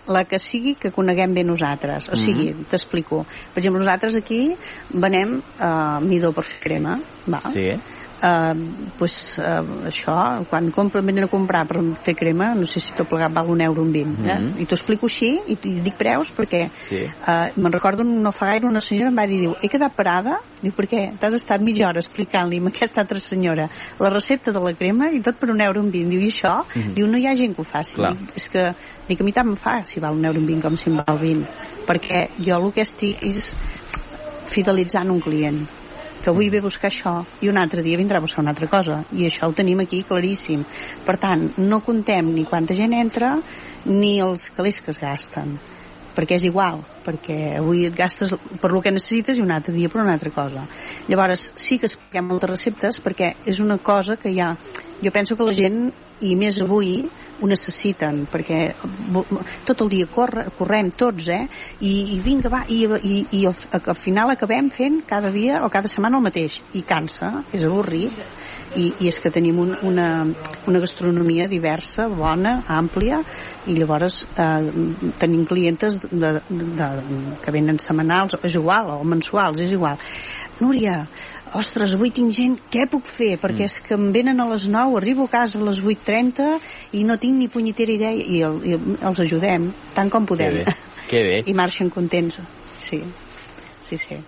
[0.09, 2.09] la que sigui que coneguem bé nosaltres.
[2.09, 2.71] O sigui, mm -hmm.
[2.71, 3.25] t'explico.
[3.55, 4.57] Per exemple, nosaltres aquí
[4.91, 6.99] venem uh, midó per fer crema.
[7.27, 7.43] Va?
[7.53, 7.73] Sí
[8.19, 10.15] Uh, pues, uh, això,
[10.51, 13.61] quan compren, venen a comprar per fer crema, no sé si tot plegat val un
[13.63, 14.35] euro un vint, eh?
[14.35, 14.61] Mm -hmm.
[14.63, 17.05] i t'ho explico així, i, i dic preus perquè sí.
[17.05, 20.41] uh, me'n recordo no fa gaire una senyora em va dir, diu, he quedat parada
[20.61, 23.69] diu, perquè t'has estat mitja hora explicant-li a aquesta altra senyora
[24.01, 26.65] la recepta de la crema i tot per un euro un vint, diu, i això?
[26.65, 26.95] Mm -hmm.
[26.95, 28.75] Diu, no hi ha gent que ho faci, dic, és que
[29.09, 30.91] ni que a mi tant em fa si val un euro un vint com si
[30.91, 31.47] em val 20
[31.87, 33.55] perquè jo el que estic és
[34.53, 35.67] fidelitzant un client
[36.23, 38.69] que avui ve a buscar això i un altre dia vindrà a buscar una altra
[38.71, 39.03] cosa.
[39.13, 40.65] I això ho tenim aquí claríssim.
[41.07, 43.37] Per tant, no contem ni quanta gent entra
[43.87, 45.57] ni els calés que es gasten.
[46.19, 49.91] Perquè és igual, perquè avui et gastes per lo que necessites i un altre dia
[49.93, 50.67] per una altra cosa.
[51.07, 54.55] Llavors, sí que expliquem moltes receptes perquè és una cosa que ja...
[54.99, 55.93] Jo penso que la gent,
[56.27, 57.05] i més avui,
[57.41, 58.61] ho necessiten, perquè
[59.69, 61.45] tot el dia corre, correm tots, eh?
[61.81, 65.71] I, i vinga, va, i, i, i al, al final acabem fent cada dia o
[65.73, 68.19] cada setmana el mateix, i cansa, és avorrit,
[68.77, 70.09] i, i és que tenim un, una,
[70.69, 73.23] una gastronomia diversa, bona, àmplia,
[73.67, 74.71] i llavors eh,
[75.19, 76.89] tenim clientes de, de, de,
[77.43, 79.99] que venen setmanals, és igual, o mensuals, és igual.
[80.59, 81.03] Núria,
[81.59, 83.37] ostres, avui tinc gent, què puc fer?
[83.41, 83.69] Perquè mm.
[83.69, 86.49] és que em venen a les 9, arribo a casa a les 8.30
[86.99, 90.59] i no tinc ni punyetera idea i, el, i els ajudem tant com podem.
[90.59, 90.77] Que bé,
[91.13, 91.39] que bé.
[91.53, 92.41] I marxen contents.
[92.83, 93.03] Sí,
[93.89, 94.19] sí, sí.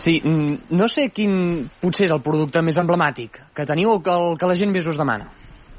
[0.00, 4.14] Sí, mm, no sé quin potser és el producte més emblemàtic que teniu o que,
[4.14, 5.28] el, que la gent més us demana.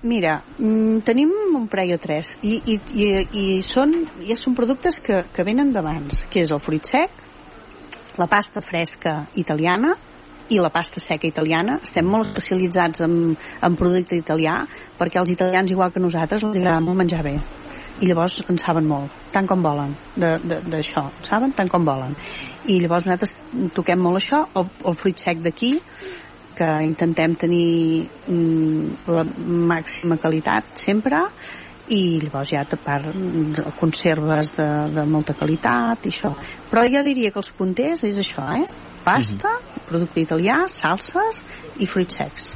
[0.03, 3.93] Mira, mm, tenim un parell o tres i, i, i, i són,
[4.25, 7.13] ja són productes que, que venen d'abans, que és el fruit sec,
[8.17, 9.93] la pasta fresca italiana
[10.49, 11.77] i la pasta seca italiana.
[11.85, 14.57] Estem molt especialitzats en, en producte italià
[14.97, 17.37] perquè els italians, igual que nosaltres, els agrada molt menjar bé
[18.01, 21.53] i llavors en saben molt, tant com volen d'això, saben?
[21.53, 22.15] Tant com volen
[22.65, 23.35] i llavors nosaltres
[23.75, 25.75] toquem molt això el, el fruit sec d'aquí
[26.61, 29.25] que intentem tenir mm, la
[29.73, 31.25] màxima qualitat sempre
[31.91, 36.31] i llavors ja a part de conserves de, de molta qualitat i això.
[36.69, 38.65] Però jo diria que els punters és això, eh?
[39.03, 39.85] Pasta, mm -hmm.
[39.89, 41.41] producte italià, salses
[41.79, 42.55] i fruits secs.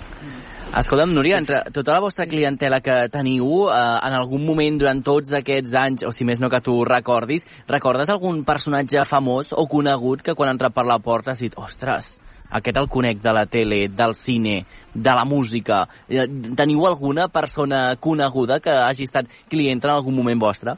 [0.76, 3.76] Escolta'm, Núria, entre tota la vostra clientela que teniu, eh,
[4.08, 8.10] en algun moment durant tots aquests anys, o si més no que tu recordis, recordes
[8.10, 12.20] algun personatge famós o conegut que quan ha entrat per la porta has dit, ostres,
[12.50, 15.88] aquest el conec de la tele, del cine, de la música.
[16.08, 20.76] Eh, teniu alguna persona coneguda que hagi estat client en algun moment vostre?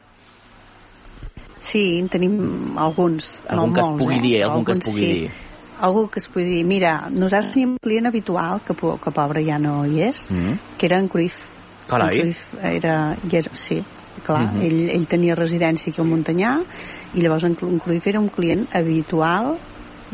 [1.59, 3.41] Sí, en tenim alguns.
[3.49, 4.43] Algun no que es molts, pugui dir, eh?
[4.43, 5.11] algun que es pugui sí.
[5.13, 5.31] dir.
[5.81, 6.63] Algú que es pugui dir.
[6.65, 10.57] Mira, nosaltres tenim un client habitual, que, que pobre ja no hi és, Mm.
[10.77, 11.35] que era en Cruyff.
[11.87, 12.15] Carai.
[12.15, 13.83] En Cruyff era, era, sí,
[14.25, 14.61] clar, Mhm.
[14.61, 16.61] ell, ell tenia residència aquí al Montanyà
[17.13, 19.57] i llavors en en Cruyff era un client habitual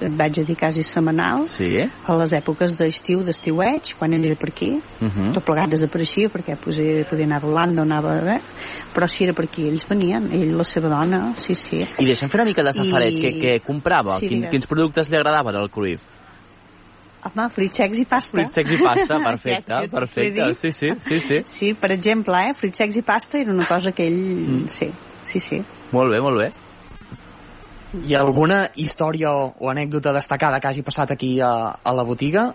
[0.09, 1.77] vaig a dir quasi setmanal Sí?
[1.79, 5.33] a les èpoques d'estiu, d'estiueig, quan era per aquí, Uh -huh.
[5.33, 8.35] tot plegat desapareixia perquè pues, eh, podia anar a Holanda o anava...
[8.35, 8.39] Eh?
[8.93, 11.77] Però si era per aquí, ells venien, ell i la seva dona, sí, sí.
[11.99, 13.17] I deixa'm fer una mica de safareig.
[13.17, 14.19] I- Què, què comprava?
[14.19, 16.01] Sí, Quin, quins productes li agradaven al Cruyff?
[17.23, 18.31] Home, fruits secs i pasta.
[18.31, 20.55] Fruits secs i pasta, perfecte, Ja, perfecte.
[20.55, 21.43] Sí, sí, sí, sí.
[21.45, 24.13] Sí, per exemple, eh, fruits secs i pasta era una cosa que ell...
[24.63, 24.67] Mm.
[24.67, 24.89] Sí,
[25.23, 25.61] sí, sí.
[25.91, 26.51] Molt bé, molt bé.
[27.93, 32.05] Hi ha alguna història o, o anècdota destacada que hagi passat aquí a, a la
[32.07, 32.47] botiga?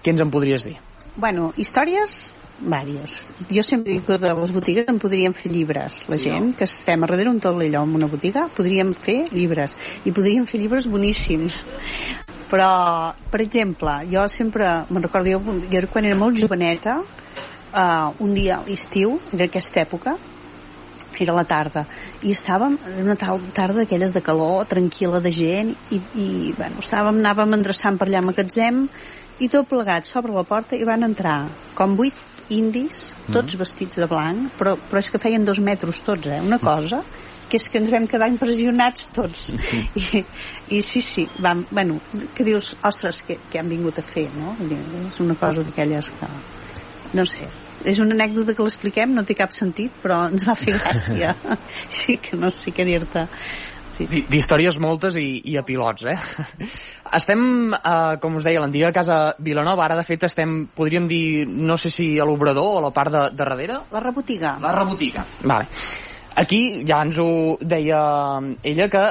[0.00, 0.78] Què ens en podries dir?
[1.20, 3.18] Bueno, històries vàries.
[3.52, 5.98] Jo sempre dic que de les botigues en podríem fer llibres.
[6.08, 9.74] La Sí, gent que estem a darrere un tollelló en una botiga podríem fer llibres.
[10.08, 11.60] I podríem fer llibres boníssims.
[12.48, 12.70] Però,
[13.28, 18.62] per exemple, jo sempre, me'n recordo, jo, jo quan era molt joveneta, uh, un dia
[18.62, 20.16] a l'estiu, era aquesta època,
[21.18, 21.84] era la tarda,
[22.26, 27.20] i estàvem en una tarda d'aquelles de calor, tranquil·la de gent, i, i bueno, estàvem,
[27.22, 28.86] anàvem endreçant per allà a magatzem,
[29.38, 31.44] i tot plegat sobre la porta i van entrar
[31.78, 32.16] com vuit
[32.52, 36.40] indis, tots vestits de blanc, però, però és que feien dos metres tots, eh?
[36.42, 37.02] Una cosa
[37.46, 39.48] que és que ens vam quedar impressionats tots.
[40.02, 40.22] I,
[40.74, 42.00] i sí, sí, vam, bueno,
[42.34, 44.56] que dius, ostres, què, què han vingut a fer, no?
[45.06, 46.30] És una cosa d'aquelles que...
[47.14, 47.46] No sé,
[47.86, 51.34] és una anècdota que l'expliquem, no té cap sentit, però ens va fer gràcia.
[52.00, 53.26] sí que no sé què dir-te.
[53.96, 54.20] Sí, sí.
[54.28, 56.16] D'històries moltes i, i a pilots, eh?
[57.16, 61.78] Estem, eh, com us deia, l'antiga casa Vilanova, ara de fet estem, podríem dir, no
[61.80, 64.58] sé si a l'obrador o a la part de, de darrere, La rebotiga.
[64.60, 65.24] la rebotiga.
[65.44, 65.70] Vale.
[66.36, 68.02] Aquí ja ens ho deia
[68.62, 69.06] ella que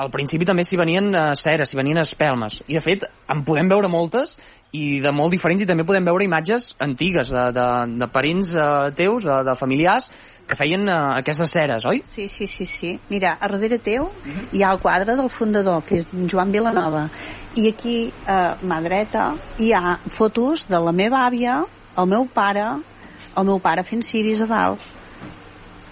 [0.00, 2.62] al principi també s'hi venien eh, ceres, s'hi venien espelmes.
[2.68, 4.38] I de fet en podem veure moltes
[4.76, 7.66] i de molt diferents i també podem veure imatges antigues de, de,
[7.98, 10.10] de parents eh, teus, de, de familiars
[10.50, 12.02] que feien eh, aquestes ceres, oi?
[12.14, 12.92] Sí, sí, sí, sí.
[13.10, 14.08] Mira, a darrere teu
[14.52, 17.08] hi ha el quadre del fundador, que és Joan Vilanova.
[17.58, 21.60] I aquí, a mà dreta, hi ha fotos de la meva àvia,
[21.98, 22.66] el meu pare,
[23.36, 24.86] el meu pare fent ciris a dalt.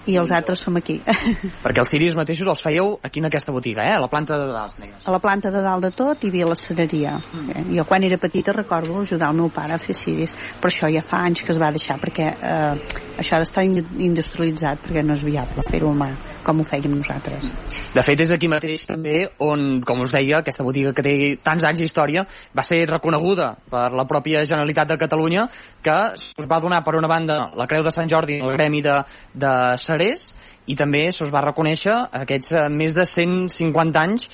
[0.08, 0.98] I els altres som aquí.
[1.64, 3.94] Perquè els ciris mateixos els fèieu aquí en aquesta botiga, eh?
[3.96, 5.04] A la planta de dalt, deies.
[5.04, 7.18] A la planta de dalt de tot hi havia la cereria.
[7.54, 7.66] Eh?
[7.76, 11.04] Jo quan era petita recordo ajudar el meu pare a fer ciris, però això ja
[11.04, 15.16] fa anys que es va deixar perquè eh, això ha d'estar in- industrialitzat perquè no
[15.18, 16.12] és viable fer-ho mà
[16.48, 17.44] com ho fèiem nosaltres.
[17.92, 21.66] De fet, és aquí mateix també on, com us deia, aquesta botiga que té tants
[21.68, 22.24] anys d'història
[22.56, 25.48] va ser reconeguda per la pròpia Generalitat de Catalunya
[25.84, 28.96] que us va donar, per una banda, la Creu de Sant Jordi el Gremi de,
[29.34, 29.52] de
[29.82, 30.30] Cerers
[30.68, 34.28] i també se'ls va reconèixer aquests eh, més de 150 anys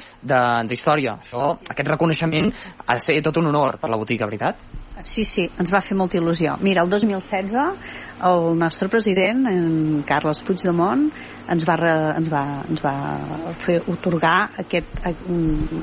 [0.68, 1.18] d'història.
[1.22, 2.50] Això, aquest reconeixement
[2.86, 4.73] ha de ser tot un honor per la botiga, veritat?
[5.02, 6.54] Sí, sí, ens va fer molta il·lusió.
[6.62, 7.54] Mira, el 2016
[8.24, 11.08] el nostre president, en Carles Puigdemont,
[11.50, 12.94] ens va, re, ens va, ens va
[13.64, 14.94] fer otorgar aquest,
[15.28, 15.42] un,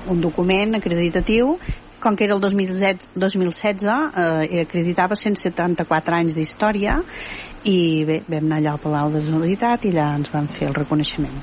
[0.09, 1.57] un document acreditatiu
[2.01, 6.97] com que era el 2016, 2016 eh, acreditava 174 anys d'història
[7.70, 10.72] i bé, vam anar allà al Palau de la Generalitat i allà ens van fer
[10.72, 11.38] el reconeixement.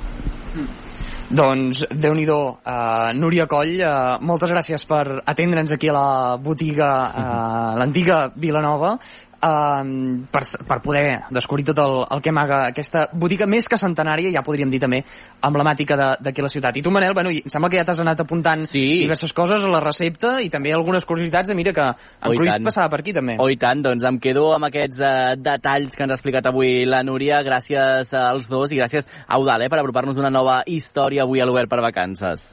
[1.29, 2.23] Doncs, déu nhi
[2.57, 8.95] uh, Núria Coll, uh, moltes gràcies per atendre'ns aquí a la botiga, uh, l'antiga Vilanova
[9.43, 14.33] uh, per, per poder descobrir tot el, el que amaga aquesta botiga més que centenària,
[14.35, 15.03] ja podríem dir també,
[15.45, 16.79] emblemàtica d'aquí la ciutat.
[16.79, 18.85] I tu, Manel, bueno, em sembla que ja t'has anat apuntant sí.
[19.05, 23.03] diverses coses a la recepta i també algunes curiositats, mira que en Cruyff passava per
[23.03, 23.39] aquí també.
[23.43, 27.03] Oh, tant, doncs em quedo amb aquests uh, detalls que ens ha explicat avui la
[27.07, 31.41] Núria, gràcies als dos i gràcies a Eudal, eh, per apropar-nos una nova història avui
[31.41, 32.53] a l'Obert per Vacances.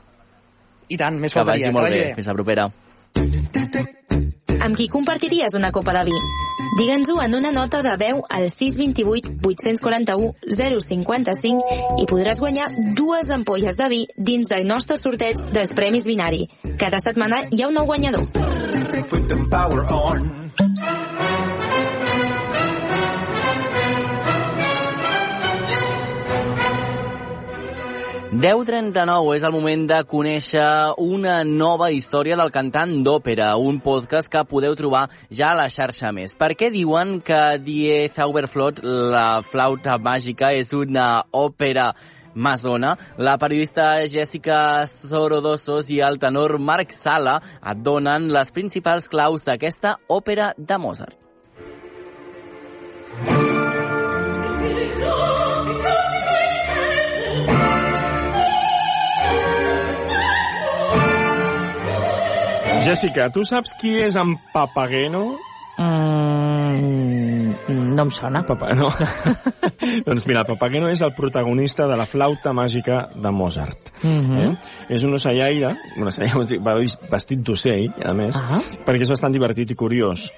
[0.89, 1.71] I tant, més que faltaria.
[1.71, 2.09] Vagi molt que vagi bé.
[2.11, 2.17] bé.
[2.19, 3.64] Fins la propera.
[4.66, 6.13] Amb qui compartiries una copa de vi?
[6.80, 10.32] Digue'ns-ho en una nota de veu al 628 841
[10.82, 16.47] 055 i podràs guanyar dues ampolles de vi dins del nostre sorteig dels Premis Binari.
[16.82, 18.26] Cada setmana hi ha un nou guanyador.
[28.36, 30.65] 10.39 és el moment de conèixer
[30.99, 36.11] una nova història del cantant d'òpera, un podcast que podeu trobar ja a la xarxa
[36.11, 36.33] més.
[36.36, 41.93] Per què diuen que Die Zauberflot, la flauta màgica, és una òpera
[42.36, 49.47] Masona, la periodista Jessica Sorodosos i el tenor Marc Sala et donen les principals claus
[49.47, 51.15] d'aquesta òpera de Mozart.
[62.86, 65.39] Jessica, tu saps qui és en Papageno?
[65.81, 67.55] Mm,
[67.97, 68.43] no em sona.
[68.45, 68.91] Papa, no.
[70.07, 73.89] doncs mira, Papageno és el protagonista de la flauta màgica de Mozart.
[74.03, 74.43] Mm -hmm.
[74.43, 74.53] eh?
[74.89, 76.61] És un ocellaire, un ocellaire
[77.09, 78.61] vestit d'ocell, a més, uh -huh.
[78.86, 80.31] perquè és bastant divertit i curiós.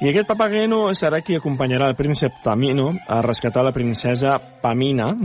[0.00, 5.16] I aquest Papageno serà qui acompanyarà el príncep Tamino a rescatar la princesa Pamina,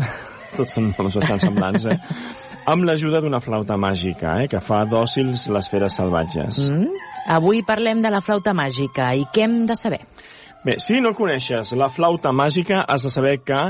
[0.58, 1.98] tots són noms bastant semblants, eh?
[2.72, 6.68] amb l'ajuda d'una flauta màgica, eh, que fa dòcils les feres salvatges.
[6.70, 7.08] Mm?
[7.38, 10.02] Avui parlem de la flauta màgica i què hem de saber?
[10.66, 13.62] Bé, si no coneixes la flauta màgica, has de saber que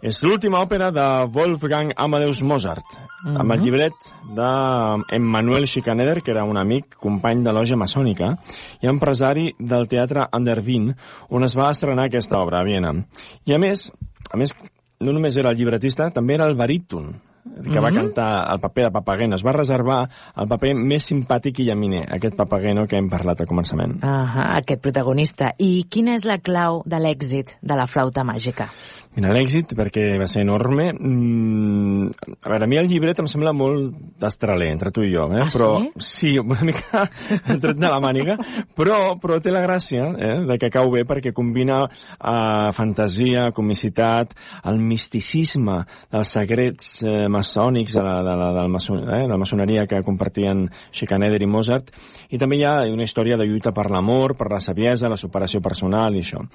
[0.00, 3.40] és l'última òpera de Wolfgang Amadeus Mozart, mm -hmm.
[3.40, 3.64] amb el mhm.
[3.64, 3.92] llibret
[4.36, 8.38] d'Emmanuel Schikaneder, que era un amic, company de loja maçònica
[8.80, 10.94] i empresari del teatre Andervin,
[11.28, 12.94] on es va estrenar aquesta obra a Viena.
[13.44, 13.92] I a més,
[14.32, 14.54] a més,
[15.00, 17.82] no només era el llibretista, també era el baríton, que mm -hmm.
[17.82, 17.96] va mhm.
[17.96, 19.36] cantar el paper de Papageno.
[19.36, 23.46] Es va reservar el paper més simpàtic i llaminer, aquest Papageno que hem parlat al
[23.46, 23.94] començament.
[23.96, 25.54] Uh -huh, aquest protagonista.
[25.58, 28.70] I quina és la clau de l'èxit de la flauta màgica?
[29.10, 30.92] Mira, l'èxit, perquè va ser enorme.
[30.94, 35.24] Mm, a veure, a mi el llibret em sembla molt d'estraler, entre tu i jo,
[35.34, 35.40] eh?
[35.42, 36.04] Ah, però, sí?
[36.20, 37.02] Sí, una mica
[37.64, 38.36] tret de la màniga,
[38.78, 44.36] però, però té la gràcia eh, de que cau bé perquè combina eh, fantasia, comicitat,
[44.70, 45.80] el misticisme
[46.14, 49.88] dels secrets eh, maçònics de la, de la, de la, maçon, eh, de la maçoneria
[49.90, 51.90] que compartien Schikaneder i Mozart,
[52.30, 55.58] i també hi ha una història de lluita per l'amor, per la saviesa, la superació
[55.66, 56.46] personal i això.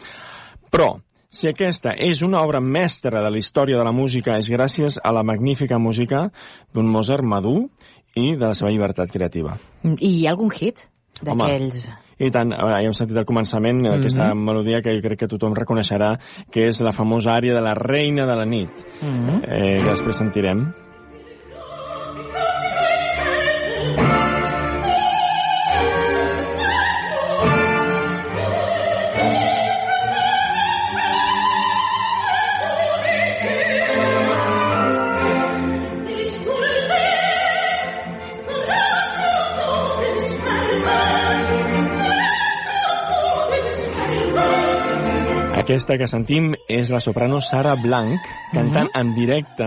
[0.72, 0.93] Però,
[1.30, 5.11] si aquesta és una obra mestra de la història de la música és gràcies a
[5.15, 6.30] la magnífica música
[6.73, 7.67] d'un Mozart madur
[8.15, 9.57] i de la seva llibertat creativa.
[9.84, 10.88] I hi ha algun hit
[11.21, 11.89] d'aquells...
[12.15, 13.99] I tant, ja hem sentit al començament mm -hmm.
[13.99, 16.17] aquesta melodia que jo crec que tothom reconeixerà,
[16.49, 18.71] que és la famosa àrea de la reina de la nit,
[19.01, 19.41] mm -hmm.
[19.43, 20.71] eh, que després sentirem.
[45.66, 48.99] Aquesta que sentim és la soprano Sara Blanc, cantant uh -huh.
[49.01, 49.66] en directe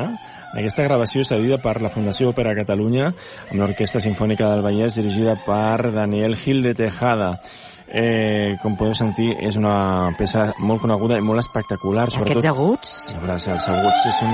[0.55, 5.91] aquesta gravació cedida per la Fundació Òpera Catalunya amb l'Orquestra Sinfònica del Vallès dirigida per
[5.93, 7.41] Daniel Gil de Tejada.
[7.89, 12.11] Eh, com podeu sentir, és una peça molt coneguda i molt espectacular.
[12.11, 13.15] Sobretot, Aquests aguts?
[13.19, 14.31] Veure, els aguts és un...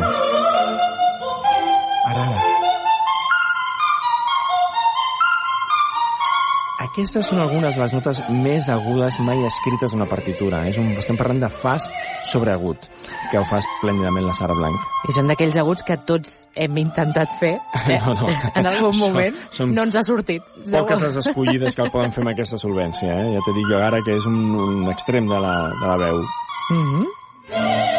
[0.00, 0.21] No.
[6.92, 10.58] Aquestes són algunes de les notes més agudes mai escrites en una partitura.
[10.68, 11.86] És un, estem parlant de fas
[12.28, 12.84] sobre agut,
[13.30, 14.76] que ho fa esplèndidament la Sara Blanc.
[15.08, 17.96] I són d'aquells aguts que tots hem intentat fer eh?
[17.96, 18.28] no, no.
[18.28, 19.40] en algun moment.
[19.48, 20.52] Són, són no ens ha sortit.
[20.68, 23.08] Poques les escollides que el poden fer amb aquesta solvència.
[23.08, 23.32] Eh?
[23.38, 26.20] Ja t'he dit jo ara que és un, un extrem de la, de la veu.
[26.76, 27.91] Mm -hmm.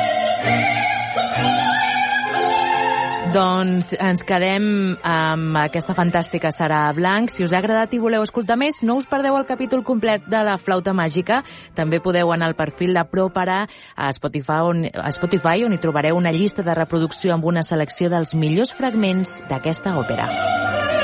[3.34, 4.66] Doncs ens quedem
[5.10, 7.32] amb aquesta fantàstica Sara Blanc.
[7.34, 10.44] Si us ha agradat i voleu escoltar més, no us perdeu el capítol complet de
[10.46, 11.42] la flauta màgica.
[11.74, 13.64] També podeu anar al perfil de Propara
[13.96, 18.12] a Spotify, on, a Spotify, on hi trobareu una llista de reproducció amb una selecció
[18.14, 21.03] dels millors fragments d'aquesta òpera.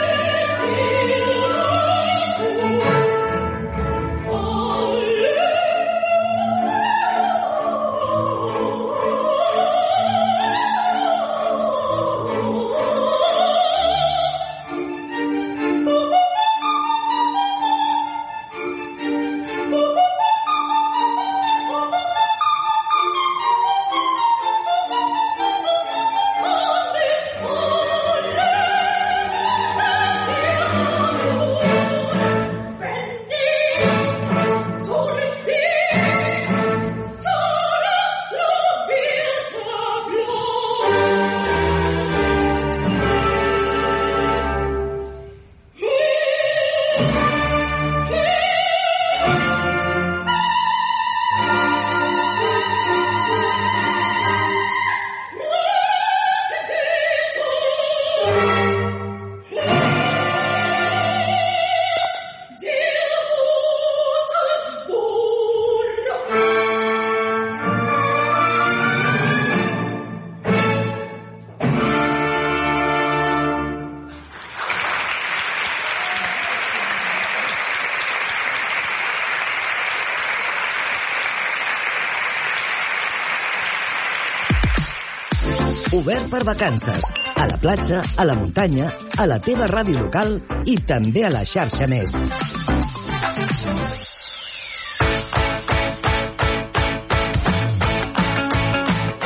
[86.09, 87.05] Obert per vacances.
[87.37, 91.43] A la platja, a la muntanya, a la teva ràdio local i també a la
[91.45, 92.15] xarxa més.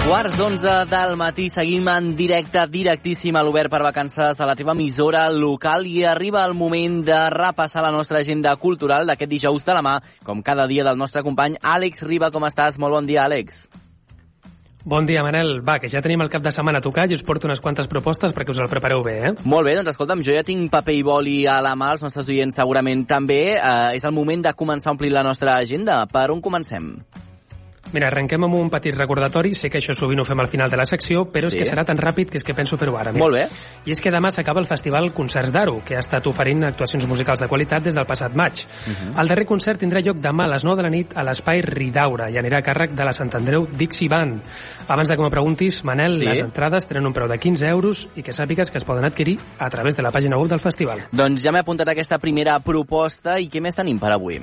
[0.02, 4.76] Quarts d'onze del matí, seguim en directe, directíssim a l'Obert per Vacances a la teva
[4.76, 9.80] emissora local i arriba el moment de repassar la nostra agenda cultural d'aquest dijous de
[9.80, 9.96] la mà,
[10.28, 12.28] com cada dia del nostre company Àlex Riba.
[12.36, 12.76] Com estàs?
[12.76, 13.64] Molt bon dia, Àlex.
[14.86, 15.62] Bon dia, Manel.
[15.64, 17.88] Va, que ja tenim el cap de setmana a tocar i us porto unes quantes
[17.88, 19.32] propostes perquè us el prepareu bé, eh?
[19.48, 22.28] Molt bé, doncs escolta'm, jo ja tinc paper i boli a la mà, els nostres
[22.28, 23.56] oients segurament també.
[23.56, 26.02] Eh, és el moment de començar a omplir la nostra agenda.
[26.12, 26.98] Per on comencem?
[27.94, 29.54] Mira, arrenquem amb un petit recordatori.
[29.54, 31.58] Sé que això sovint ho fem al final de la secció, però sí.
[31.60, 33.12] és que serà tan ràpid que és que penso fer-ho ara.
[33.14, 33.24] Mira.
[33.24, 33.48] Molt bé.
[33.86, 37.40] I és que demà s'acaba el Festival Concerts d'Aro, que ha estat oferint actuacions musicals
[37.40, 38.64] de qualitat des del passat maig.
[38.66, 39.14] Uh Mhm.
[39.14, 39.22] -huh.
[39.22, 42.30] El darrer concert tindrà lloc demà a les 9 de la nit a l'espai Ridaura
[42.30, 44.42] i anirà a càrrec de la Sant Andreu Dixie Band.
[44.88, 46.26] Abans de que m'ho preguntis, Manel, Sí.
[46.26, 49.40] les entrades tenen un preu de 15 euros i que sàpigues que es poden adquirir
[49.60, 51.04] a través de la pàgina web del festival.
[51.12, 54.42] Doncs ja m'he apuntat aquesta primera proposta i què més tenim per avui?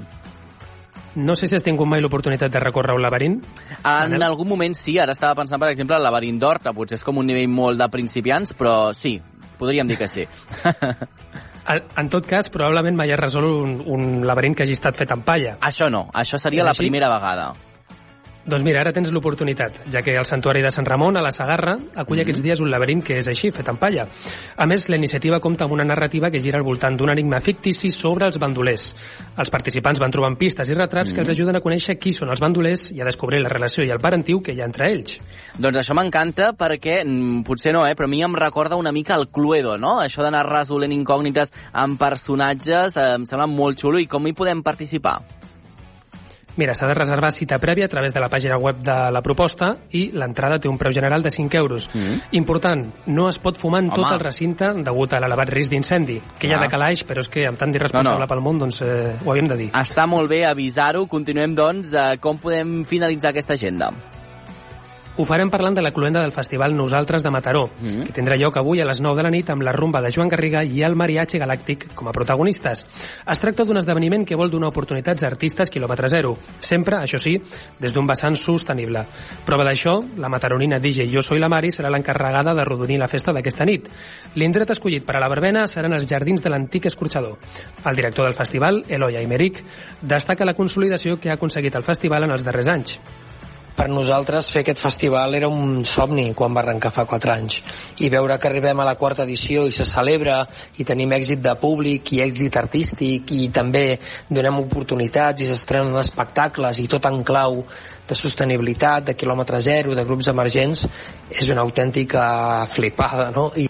[1.16, 3.40] No sé si has tingut mai l'oportunitat de recórrer un laberint.
[3.80, 4.22] En Manel?
[4.22, 7.26] algun moment sí, ara estava pensant, per exemple, el laberint d'Horta, potser és com un
[7.26, 9.16] nivell molt de principiants, però sí,
[9.58, 10.26] podríem dir que sí.
[11.70, 15.12] En, en tot cas, probablement mai has resolt un, un laberint que hagi estat fet
[15.14, 15.52] amb palla.
[15.62, 16.82] Això no, això seria És la així?
[16.82, 17.52] primera vegada.
[18.46, 21.76] Doncs mira, ara tens l'oportunitat, ja que el Santuari de Sant Ramon, a la Sagarra,
[21.94, 22.22] acull Mhm.
[22.22, 24.08] aquests dies un laberint que és així, fet amb palla.
[24.56, 27.90] A més, la iniciativa compta amb una narrativa que gira al voltant d'un enigma fictici
[27.90, 28.96] sobre els bandolers.
[29.36, 31.20] Els participants van trobant pistes i retrats que Mhm.
[31.20, 33.98] els ajuden a conèixer qui són els bandolers i a descobrir la relació i el
[33.98, 35.20] parentiu que hi ha entre ells.
[35.58, 39.14] Doncs això m'encanta perquè, mm, potser no, eh, però a mi em recorda una mica
[39.16, 40.00] el Cluedo, no?
[40.00, 44.62] Això d'anar resolent incògnites amb personatges eh, em sembla molt xulo i com hi podem
[44.62, 45.39] participar?
[46.60, 49.70] Mira, s'ha de reservar cita prèvia a través de la pàgina web de la proposta
[49.96, 51.86] i l'entrada té un preu general de 5 euros.
[51.94, 52.18] Mm.
[52.36, 53.96] Important, no es pot fumar en Home.
[54.02, 56.66] tot el recinte degut a l'elevat risc d'incendi, que hi ha Ah.
[56.66, 58.28] de calaix, però és que amb tant d'irresponsable No, no.
[58.28, 59.70] pel món, doncs eh, ho havíem de dir.
[59.72, 61.06] Està molt bé avisar-ho.
[61.08, 63.90] Continuem, doncs, de com podem finalitzar aquesta agenda.
[65.20, 68.06] Ho farem parlant de la cluenda del festival Nosaltres de Mataró, Mm.
[68.06, 70.30] que tindrà lloc avui a les 9 de la nit amb la rumba de Joan
[70.32, 72.86] Garriga i el Mariachi Galàctic com a protagonistes.
[73.28, 77.36] Es tracta d'un esdeveniment que vol donar oportunitats a artistes quilòmetre zero, sempre, això sí,
[77.78, 79.04] des d'un vessant sostenible.
[79.44, 83.30] Prova d'això, la mataronina DJ Jo Soy la Mari serà l'encarregada de rodonir la festa
[83.30, 83.90] d'aquesta nit.
[84.36, 87.36] L'indret escollit per a la verbena seran els jardins de l'antic escorxador.
[87.84, 89.62] El director del festival, Eloi Aymeric,
[90.00, 93.00] destaca la consolidació que ha aconseguit el festival en els darrers anys.
[93.80, 97.54] Per nosaltres fer aquest festival era un somni quan va arrencar fa 4 anys
[98.04, 100.42] i veure que arribem a la quarta edició i se celebra
[100.76, 103.84] i tenim èxit de públic i èxit artístic i també
[104.28, 107.62] donem oportunitats i s'estrenen espectacles i tot en clau
[108.10, 110.84] de sostenibilitat, de quilòmetre zero, de grups emergents,
[111.30, 113.52] és una autèntica flipada, no?
[113.54, 113.69] I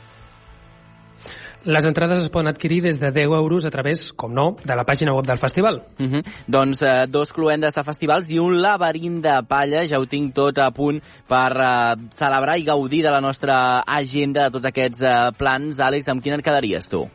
[1.65, 4.87] Les entrades es poden adquirir des de 10 euros a través, com no, de la
[4.89, 5.83] pàgina web del festival.
[5.99, 6.25] Uh -huh.
[6.47, 9.85] Doncs eh, dos cluendes de festivals i un laberint de palla.
[9.87, 14.45] Ja ho tinc tot a punt per eh, celebrar i gaudir de la nostra agenda
[14.45, 15.79] de tots aquests eh, plans.
[15.79, 17.09] Àlex, amb quin et quedaries tu?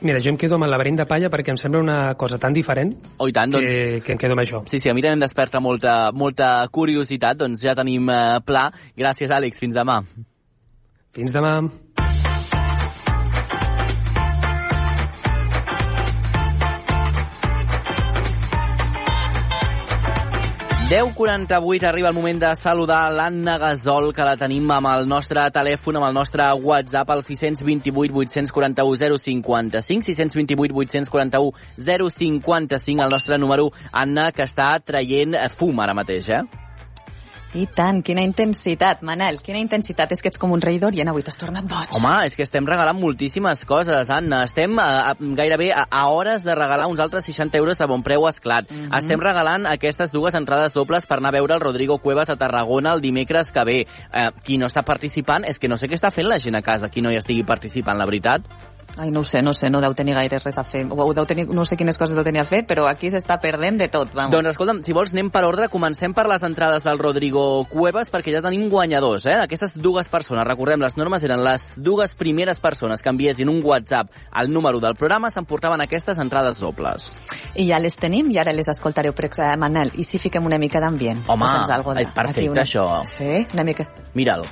[0.00, 2.52] Mira, jo em quedo amb el laberint de palla perquè em sembla una cosa tan
[2.52, 3.68] diferent oh, i tant, doncs...
[3.68, 4.62] que, que em quedo amb això.
[4.66, 8.70] Sí, sí, a mi també em desperta molta, molta curiositat, doncs ja tenim eh, pla.
[8.96, 10.04] Gràcies, Àlex, fins demà.
[11.16, 11.62] Fins demà.
[20.88, 25.98] 10.48 arriba el moment de saludar l'Anna Gasol, que la tenim amb el nostre telèfon,
[25.98, 34.30] amb el nostre WhatsApp, al 628 841 055, 628 841 055, el nostre número, Anna,
[34.32, 36.67] que està traient fum ara mateix, eh?
[37.56, 40.10] I tant, quina intensitat, Manel, quina intensitat.
[40.12, 41.94] És que ets com un rei d'Orient, avui t'has tornat boig.
[41.96, 44.42] Home, és que estem regalant moltíssimes coses, Anna.
[44.44, 48.04] Estem a, a, gairebé a, a hores de regalar uns altres 60 euros de bon
[48.04, 48.68] preu esclat.
[48.70, 48.98] Mm -hmm.
[48.98, 52.92] Estem regalant aquestes dues entrades dobles per anar a veure el Rodrigo Cuevas a Tarragona
[52.92, 53.86] el dimecres que ve.
[54.12, 56.62] Eh, qui no està participant és que no sé què està fent la gent a
[56.62, 58.42] casa, qui no hi estigui participant, la veritat.
[58.98, 60.82] Ai, no ho sé, no sé, no deu tenir gaire res a fer.
[60.90, 63.78] O deu tenir, no sé quines coses deu tenir a fer, però aquí s'està perdent
[63.78, 64.32] de tot, vamos.
[64.34, 68.34] Doncs escolta'm, si vols anem per ordre, comencem per les entrades del Rodrigo Cuevas, perquè
[68.34, 69.36] ja tenim guanyadors, eh?
[69.44, 74.10] Aquestes dues persones, recordem, les normes eren les dues primeres persones que enviessin un WhatsApp
[74.32, 77.12] al número del programa s'emportaven aquestes entrades dobles.
[77.54, 80.58] I ja les tenim i ara les escoltareu, per exemple, Manel, i si fiquem una
[80.58, 81.22] mica d'ambient?
[81.30, 82.66] Home, de, és perfecte, una...
[82.66, 82.88] això.
[83.06, 83.86] Sí, una mica.
[84.18, 84.46] Mira'l.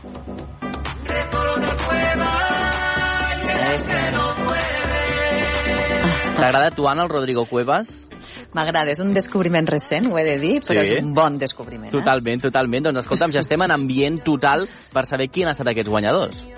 [6.36, 8.06] T'agrada tu, Anna, el Rodrigo Cuevas?
[8.52, 10.94] M'agrada, és un descobriment recent, ho he de dir, però Sí.
[10.94, 11.90] és un bon descobriment.
[11.90, 12.84] Totalment, totalment.
[12.84, 16.36] Doncs escolta'm, ja estem en ambient total per saber qui han estat aquests guanyadors.
[16.36, 16.52] Eh?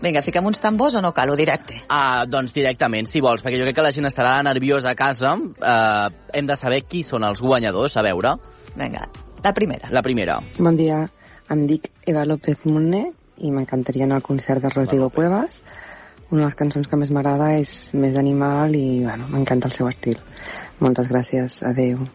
[0.00, 1.80] Vinga, fiquem uns tambors o no cal, o directe?
[1.88, 5.34] Ah, doncs directament, si vols, perquè jo crec que la gent estarà nerviosa a casa.
[5.34, 8.36] Eh, hem de saber qui són els guanyadors, a veure.
[8.76, 9.08] Vinga,
[9.42, 9.88] la primera.
[9.90, 10.38] La primera.
[10.58, 11.10] Bon dia,
[11.50, 15.60] em dic Eva López Munné i m'encantaria anar al concert de Rodrigo Cuevas.
[16.30, 17.70] Una de les cançons que més m'agrada és
[18.04, 20.20] Més Animal i bueno, m'encanta el seu estil.
[20.80, 22.06] Moltes gràcies, adeu.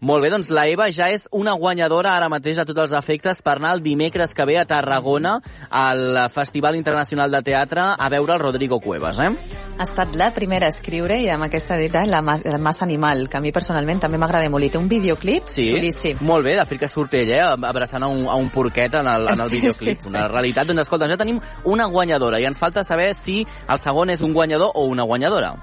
[0.00, 3.42] Molt bé, doncs la Eva ja és una guanyadora ara mateix a tots els efectes
[3.44, 5.34] per anar el dimecres que ve a Tarragona
[5.68, 9.28] al Festival Internacional de Teatre a veure el Rodrigo Cuevas, eh?
[9.76, 13.26] Ha estat la primera a escriure i amb aquesta dita la, ma la massa animal,
[13.28, 14.64] que a mi personalment també m'agrada molt.
[14.64, 16.18] I té un videoclip Sí, xulíssim.
[16.24, 19.06] molt bé, de fet que surt ell, eh, abraçant a un, a un porquet en
[19.06, 20.00] el, en el Sí, videoclip.
[20.00, 20.14] sí, sí.
[20.16, 20.66] Una realitat.
[20.66, 24.32] Doncs escolta, ja tenim una guanyadora i ens falta saber si el segon és un
[24.32, 25.54] guanyador o una guanyadora.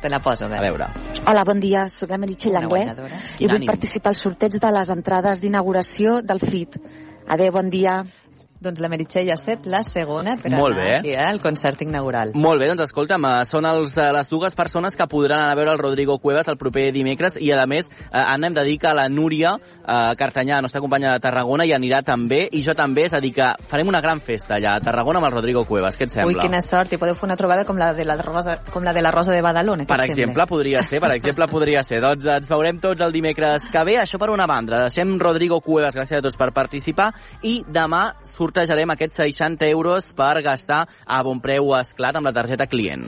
[0.00, 0.60] Te la poso, a veure.
[0.60, 0.86] A veure.
[1.28, 1.84] Hola, bon dia.
[1.92, 2.96] Soc la Meritxell Anglès
[3.38, 3.68] i vull ànim.
[3.68, 6.78] participar al sorteig de les entrades d'inauguració del FIT.
[7.28, 8.00] Adéu, bon dia.
[8.60, 10.96] Doncs la Meritxell ha set la segona per Molt anar bé.
[10.98, 12.32] aquí eh, al concert inaugural.
[12.36, 15.56] Molt bé, doncs escolta'm, eh, són els, eh, les dues persones que podran anar a
[15.56, 18.76] veure el Rodrigo Cuevas el proper dimecres i a més, eh, Anna, hem de dir
[18.78, 22.74] que la Núria eh, Cartanyà, la nostra companya de Tarragona, hi anirà també i jo
[22.76, 25.64] també, és a dir que farem una gran festa allà a Tarragona amb el Rodrigo
[25.64, 26.28] Cuevas, què et sembla?
[26.28, 28.92] Ui, quina sort, i podeu fer una trobada com la de la Rosa, com la
[28.92, 30.46] de la Rosa de Badalona, Per exemple, sembla?
[30.46, 32.02] podria ser, per exemple, podria ser.
[32.04, 33.96] Doncs ens veurem tots el dimecres que ve.
[34.04, 34.82] Això per una banda.
[34.84, 37.10] Deixem Rodrigo Cuevas, gràcies a tots per participar.
[37.42, 38.10] I demà
[38.50, 43.06] sortejarem aquests 60 euros per gastar a bon preu esclat amb la targeta client.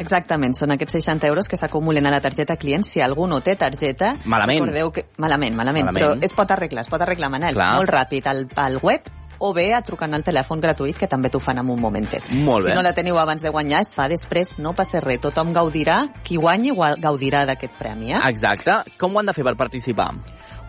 [0.00, 2.82] Exactament, són aquests 60 euros que s'acumulen a la targeta client.
[2.86, 4.64] Si algú no té targeta, Malament.
[4.64, 5.04] recordeu que...
[5.18, 5.98] Malament, malament, Malament.
[6.18, 7.74] però es pot arreglar, es pot arreglar, Manel, Clar.
[7.76, 11.38] molt ràpid, al, al web o bé a trucant al telèfon gratuït, que també t'ho
[11.38, 12.24] fan en un momentet.
[12.42, 12.72] Molt bé.
[12.72, 15.20] Si no la teniu abans de guanyar, es fa després, no passa res.
[15.22, 18.18] Tothom gaudirà, qui guanyi gua- gaudirà d'aquest premi, eh?
[18.32, 18.80] Exacte.
[18.98, 20.08] Com ho han de fer per participar?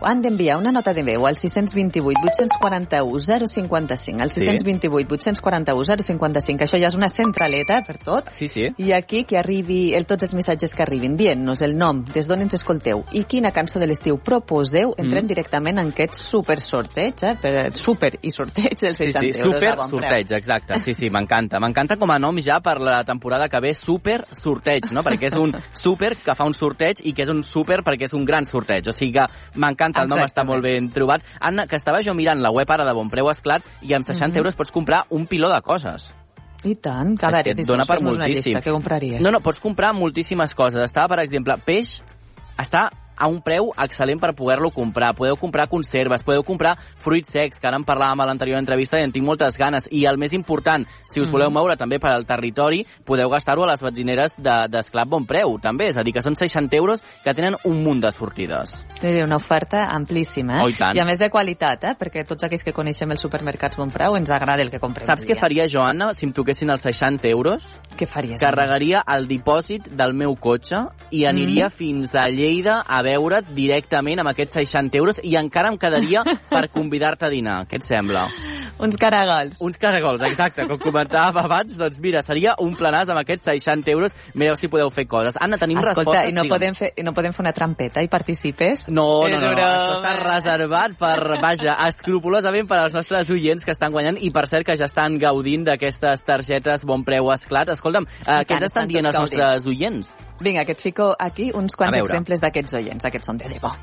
[0.02, 4.40] Han d'enviar una nota de veu al 628 841 055, al Sí.
[4.40, 8.68] 628 841 055, això ja és una centraleta per tot, Sí, sí.
[8.78, 12.40] i aquí que arribi el, tots els missatges que arribin, dient-nos el nom, des d'on
[12.42, 15.28] ens escolteu i quina cançó de l'estiu proposeu, entrem Mm.
[15.28, 17.34] directament en aquest super sorteig, eh?
[17.40, 20.00] Per, super i sorteig dels Sí, 60 sí, euros super a bon preu.
[20.00, 20.78] sorteig, exacte.
[20.78, 21.58] Sí, sí, m'encanta.
[21.60, 25.02] M'encanta com a nom ja per la temporada que ve, super sorteig, no?
[25.02, 28.12] Perquè és un super que fa un sorteig i que és un super perquè és
[28.14, 28.86] un gran sorteig.
[28.88, 29.26] O sigui que
[29.56, 31.22] m'encanta, el nom està molt ben trobat.
[31.40, 34.30] Anna, que estava jo mirant la web ara de Bon Preu Esclat i amb 60
[34.34, 34.38] Mhm.
[34.38, 36.12] euros pots comprar un piló de coses.
[36.62, 38.52] I tant, que a veure, que et dona per moltíssim.
[38.52, 39.22] llista, què compraries?
[39.22, 40.84] No, no, pots comprar moltíssimes coses.
[40.84, 42.02] Estava, per exemple, peix,
[42.58, 42.90] està
[43.20, 45.12] a un preu excel·lent per poder-lo comprar.
[45.14, 49.04] Podeu comprar conserves, podeu comprar fruits secs, que ara en parlàvem a l'anterior entrevista i
[49.04, 49.86] en tinc moltes ganes.
[49.92, 51.32] I el més important, si us Mhm.
[51.32, 55.58] voleu moure també per al territori, podeu gastar-ho a les benzineres de- d'Esclat Bon Preu,
[55.60, 55.88] també.
[55.90, 58.84] És a dir, que són 60 euros que tenen un munt de sortides.
[59.00, 60.62] Sí, una oferta amplíssima, eh?
[60.64, 60.96] Oh, i tant.
[60.96, 61.94] I a més de qualitat, eh?
[61.98, 65.06] Perquè tots aquells que coneixem els supermercats Bon Preu ens agrada el que comprem.
[65.06, 67.62] Saps què faria jo, Anna, si em toquessin els 60 euros?
[67.96, 68.40] Què faries?
[68.40, 70.76] Carregaria el dipòsit del meu cotxe
[71.10, 71.70] i aniria Mm.
[71.72, 76.68] fins a Lleida a veure't directament amb aquests 60 euros i encara em quedaria per
[76.76, 77.60] convidar-te a dinar.
[77.70, 78.28] Què et sembla?
[78.80, 79.58] Uns caragols.
[79.60, 80.64] Uns caragols, exacte.
[80.68, 84.14] Com comentàvem abans, doncs mira, seria un planàs amb aquests 60 euros.
[84.34, 85.36] Mireu si podeu fer coses.
[85.40, 86.32] Anna, tenim Escolta, respostes?
[86.32, 86.54] i no Digue'm.
[86.54, 88.86] podem, fer, i no podem fer una trampeta i participes?
[88.88, 93.74] No, no, no, no, això està reservat per, vaja, escrupolosament per als nostres oients que
[93.76, 97.68] estan guanyant i per cert que ja estan gaudint d'aquestes targetes bon preu esclat.
[97.76, 100.14] Escolta'm, eh, què ens estan dient els nostres oients?
[100.40, 103.04] Vinga, que et fico aquí uns quants exemples d'aquests oients.
[103.04, 103.74] Aquests són de debò.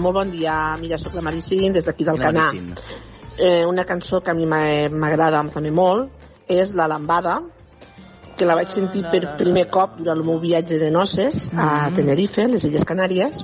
[0.00, 2.20] Molt bon dia, mira, sóc la Maricín, des d'aquí del.
[2.20, 2.74] Maricín.
[3.40, 6.10] Eh, una cançó que a mi m'agrada també molt
[6.46, 7.38] és La Lambada,
[8.36, 11.94] que la vaig sentir per primer cop durant el meu viatge de noces a Mm.
[11.96, 13.40] Tenerife, les Illes Canàries,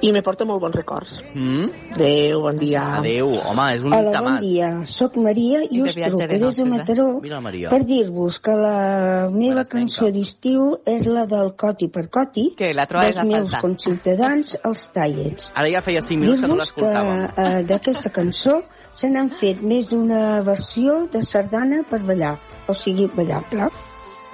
[0.00, 1.18] i me porta molt bons records.
[1.34, 1.94] Mm?
[1.96, 2.84] Adéu, bon dia.
[3.00, 4.68] Adéu, home, és un Hola, bon dia.
[4.86, 6.68] Soc Maria i, us truco de des de eh?
[6.70, 7.08] Mataró
[7.42, 7.68] Maria.
[7.68, 12.86] per dir-vos que la meva cançó d'estiu és la del Coti per Coti que la
[12.86, 15.52] dels a meus conciutadans, els Tallets.
[15.54, 17.32] Ara ja feia 5 minuts que no Dir-vos que l'escoltàvem.
[17.36, 18.62] eh, d'aquesta cançó
[18.98, 22.34] se n'han fet més d'una versió de sardana per ballar,
[22.66, 23.70] o sigui, ballable.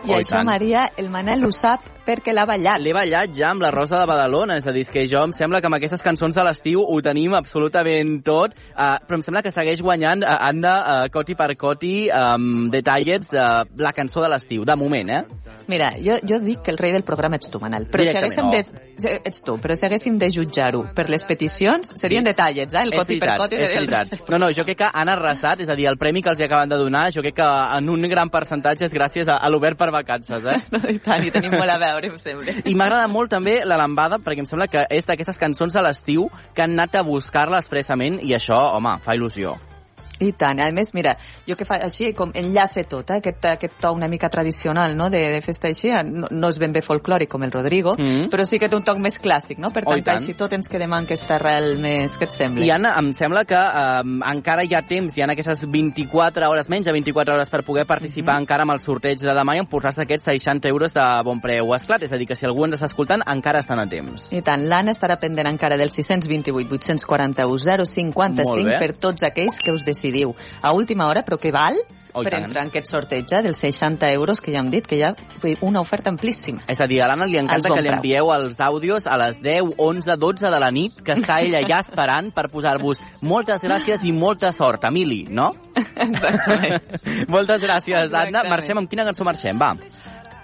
[0.05, 0.49] I Oh, i això, tant.
[0.49, 2.81] Maria, el Manel ho sap perquè l'ha ballat.
[2.83, 5.61] L'he ballat ja amb la Rosa de Badalona, és a dir, que jo em sembla
[5.61, 9.53] que amb aquestes cançons de l'estiu ho tenim absolutament tot, uh, però em sembla que
[9.55, 14.65] segueix guanyant uh, Anna uh, Coti per Coti um, Detallets, uh, la cançó de l'estiu,
[14.65, 15.23] de moment, eh?
[15.69, 17.87] Mira, jo, jo dic que el rei del programa ets tu, Manel.
[17.91, 19.15] Però si haguéssim Directament, de...
[19.27, 22.31] Ets tu, però si haguéssim de jutjar-ho per les peticions, serien Sí.
[22.31, 22.83] detallets, eh?
[22.85, 23.57] El és coti per veritat, coti.
[23.63, 24.29] és veritat.
[24.31, 26.45] No, no, jo crec que han arrasat, és a dir, el premi que els hi
[26.47, 27.49] acaben de donar, jo crec que
[27.79, 30.61] en un gran percentatge és gràcies a, a l'Obert per Vacances, eh?
[30.75, 32.57] No, i tant, i tenim molt a veure, em sembla.
[32.64, 36.28] I m'agrada molt també la lambada, perquè em sembla que és d'aquestes cançons de l'estiu
[36.55, 39.57] que han anat a buscar-la expressament i això, home, fa il·lusió.
[40.21, 40.61] I tant.
[40.62, 41.17] A més, mira,
[41.49, 43.17] jo que fa així, com enllace tot, eh?
[43.19, 46.73] aquest, aquest to una mica tradicional, no?, de, de festa així, no, no és ben
[46.73, 48.29] bé folclòric com el Rodrigo, Mm.
[48.31, 50.23] però sí que té un toc més clàssic, no?, per Oh, i tancar tant.
[50.23, 52.15] així tot ens quedem amb aquesta arrel més...
[52.19, 52.65] Què et sembla?
[52.65, 56.69] I Anna, em sembla que eh, encara hi ha temps, hi ha aquestes 24 hores,
[56.71, 60.03] menys de 24 hores per poder participar encara amb el sorteig de demà i emportar-se
[60.07, 62.03] aquests 60 euros de bon preu esclat.
[62.07, 64.31] És a dir, que si algú ens està escoltant, encara estan a temps.
[64.33, 68.79] I tant, l'Anna estarà pendent encara del 628 841 055 Molt bé.
[68.79, 69.85] per tots aquells que us
[70.15, 71.77] decidiu a última hora, però que val
[72.17, 72.45] Oh, per tant.
[72.45, 75.01] entrar en aquest sorteig eh, dels 60 euros que ja hem dit, que
[75.43, 76.62] vull dir, una oferta amplíssima.
[76.71, 77.99] És a dir, a l'Anna li encanta bon que li preu.
[77.99, 81.81] envieu els àudios a les 10, 11, 12 de la nit, que està ella ja
[81.83, 85.51] esperant per posar-vos moltes gràcies i molta sort, Emili, no?
[86.07, 86.87] Exactament.
[87.35, 88.05] moltes gràcies, Anna.
[88.07, 88.51] Exactament.
[88.55, 89.59] Marxem, amb quina cançó marxem?
[89.59, 89.75] Va.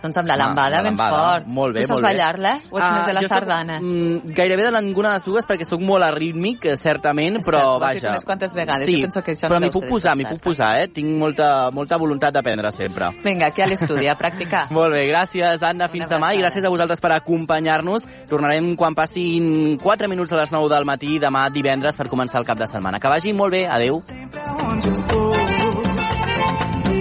[0.03, 1.47] Doncs amb la lambada, la ben fort.
[1.47, 2.09] Molt bé, tu saps molt bé.
[2.09, 3.79] ballar-la o ets Ah, més de la jo soc, sardana?
[3.81, 7.83] Mm, gairebé de ninguna de les dues perquè sóc molt arrítmic, eh, certament, però ho
[7.85, 8.11] has dit vaja.
[8.15, 10.41] unes quantes vegades, Sí, jo penso que això però no m'hi puc posar, m'hi puc
[10.41, 10.89] posar, eh?
[10.89, 13.11] Tinc molta, molta voluntat d'aprendre sempre.
[13.23, 14.67] Vinga, aquí a l'estudi, a practicar.
[14.77, 15.89] Molt bé, gràcies, Anna.
[15.89, 18.07] Fins demà i gràcies a vosaltres per acompanyar-nos.
[18.29, 22.47] Tornarem quan passin 4 minuts a les 9 del matí, demà divendres, per començar el
[22.47, 22.99] cap de setmana.
[22.99, 23.67] Que vagi molt bé.
[23.69, 24.01] Adéu.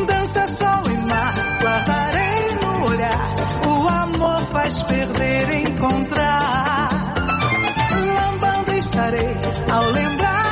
[0.07, 2.18] Dança sol e mar, guardarei no
[2.99, 3.33] olhar.
[3.65, 6.89] O amor faz perder, encontrar.
[8.05, 9.35] Lambando estarei
[9.71, 10.48] ao lembrar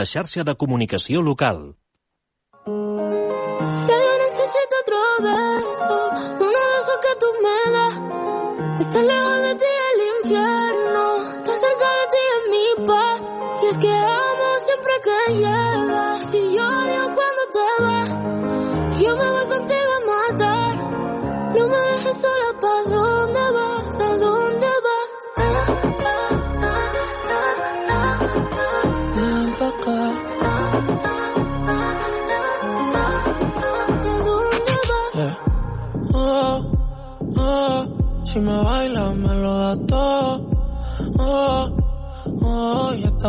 [0.00, 1.58] La xarxa de comunicació local.
[4.22, 5.96] Necesito otro beso,
[6.44, 7.94] uno de esos que tú me das.
[8.80, 11.04] Estar lejos de ti el infierno,
[11.44, 13.18] cerca de ti es mi paz.
[13.62, 16.69] Y es que amo siempre que llegas, y yo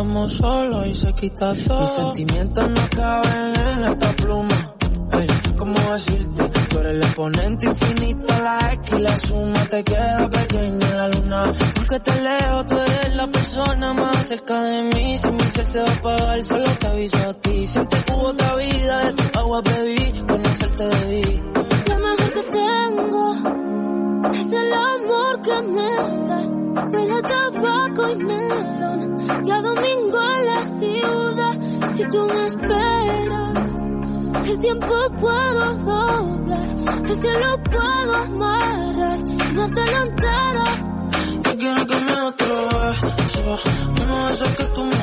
[0.02, 1.80] estamos solos y se quita todo.
[1.80, 4.74] Mis sentimientos no caben en esta pluma.
[5.12, 6.48] Ey, ¿cómo decirte?
[6.68, 11.08] Tú eres el exponente infinito, la X y la suma te queda pequeña en la
[11.08, 11.52] luna.
[11.74, 15.18] Porque te leo, tú eres la persona más cerca de mí.
[15.18, 17.66] Si mi ser se va a apagar, solo te aviso a ti.
[17.66, 21.42] Siente que hubo otra vida, de tu agua bebí, conocerte debí.
[21.90, 23.32] Lo mejor que tengo
[24.32, 26.61] es el amor que me das.
[26.74, 29.16] Huele a tabaco y melón.
[29.44, 31.54] Y a domingo en la ciudad.
[31.94, 33.82] Si tú me esperas,
[34.48, 36.68] el tiempo puedo doblar.
[37.04, 39.18] El cielo puedo amarrar.
[39.18, 40.64] Y darte la entera.
[41.44, 43.58] Yo quiero que me beso,
[43.90, 45.01] uno de esos que tú me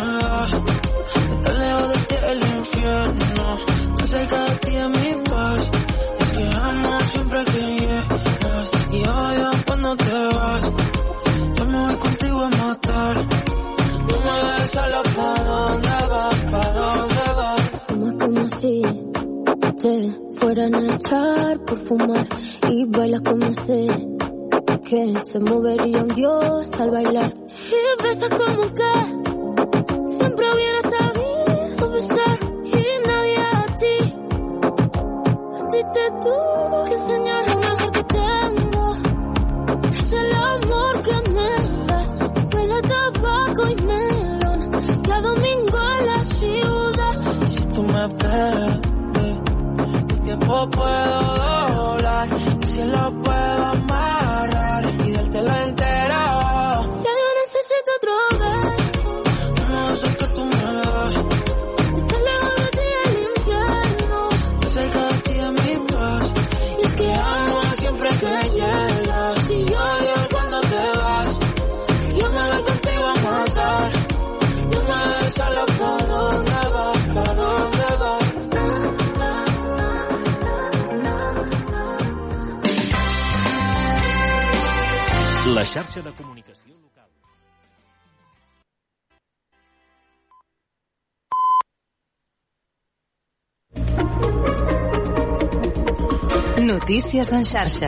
[97.20, 97.88] Notícies en xarxa.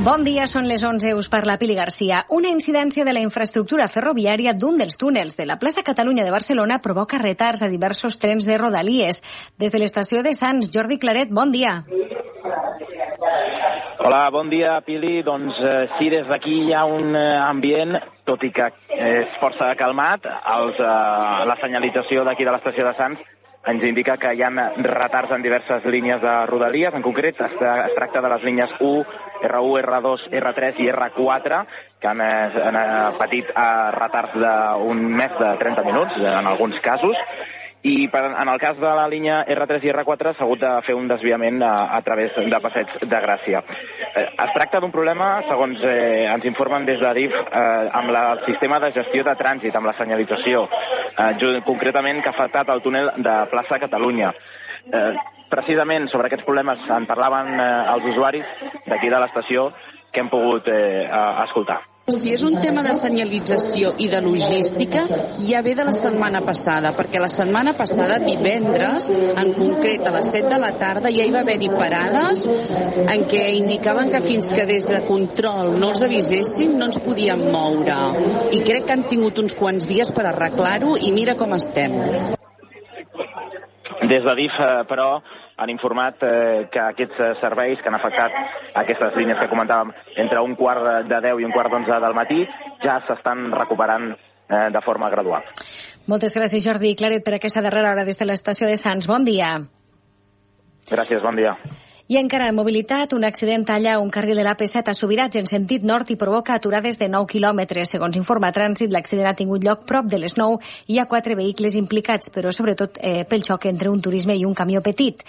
[0.00, 2.22] Bon dia, són les 11, us parla Pili Garcia.
[2.32, 6.78] Una incidència de la infraestructura ferroviària d'un dels túnels de la plaça Catalunya de Barcelona
[6.80, 9.20] provoca retards a diversos trens de Rodalies.
[9.60, 11.82] Des de l'estació de Sants, Jordi Claret, bon dia.
[14.00, 15.20] Hola, bon dia, Pili.
[15.26, 19.74] Doncs eh, sí, des d'aquí hi ha un eh, ambient, tot i que és força
[19.76, 20.24] calmat.
[20.24, 23.32] Els, eh, la senyalització d'aquí de l'estació de Sants
[23.66, 26.94] ens indica que hi ha retards en diverses línies de rodalies.
[26.94, 29.04] En concret, es, es tracta de les línies 1,
[29.48, 31.60] R1, R2, R3 i R4,
[32.00, 32.86] que han, eh, han eh,
[33.18, 33.66] patit eh,
[33.98, 37.18] retards d'un més de 30 minuts, en alguns casos.
[37.86, 40.96] I per, en el cas de la línia R3 i R4 s'ha hagut de fer
[40.98, 43.62] un desviament a, a través de Passeig de Gràcia.
[43.62, 48.24] Eh, es tracta d'un problema, segons eh, ens informen des de DIF, eh, amb la,
[48.34, 50.66] el sistema de gestió de trànsit, amb la senyalització,
[51.14, 51.32] eh,
[51.68, 54.34] concretament que ha afectat el túnel de plaça Catalunya.
[54.86, 55.10] Eh,
[55.50, 59.70] precisament sobre aquests problemes en parlaven eh, els usuaris d'aquí de l'estació
[60.10, 61.06] que hem pogut eh,
[61.46, 61.84] escoltar.
[62.06, 65.00] Si és un tema de senyalització i de logística,
[65.42, 70.28] ja ve de la setmana passada, perquè la setmana passada, divendres, en concret a les
[70.30, 74.68] 7 de la tarda, ja hi va haver-hi parades en què indicaven que fins que
[74.70, 77.98] des de control no els avisessin no ens podíem moure.
[78.54, 81.98] I crec que han tingut uns quants dies per arreglar-ho i mira com estem.
[84.06, 85.10] Des de DIF, però,
[85.56, 88.32] han informat eh, que aquests eh, serveis que han afectat
[88.82, 92.14] aquestes línies que comentàvem entre un quart de- de 10 i un quart d'onze del
[92.14, 92.42] matí
[92.84, 95.42] ja s'estan recuperant eh, de forma gradual.
[96.06, 99.08] Moltes gràcies, Jordi Claret, per aquesta darrera hora des de l'estació de Sants.
[99.08, 99.56] Bon dia.
[100.90, 101.56] Gràcies, bon dia.
[102.06, 105.82] I encara en mobilitat, un accident talla un carril de l'AP7 a Subirats en sentit
[105.82, 107.90] nord i provoca aturades de 9 quilòmetres.
[107.90, 111.34] Segons informa Trànsit, l'accident ha tingut lloc prop de les 9 i hi ha quatre
[111.34, 115.24] vehicles implicats, però sobretot eh, pel xoc entre un turisme i un camió petit.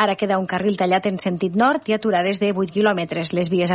[0.00, 3.34] Ara queda un carril tallat en sentit nord i aturades de 8 quilòmetres.
[3.36, 3.68] Les vies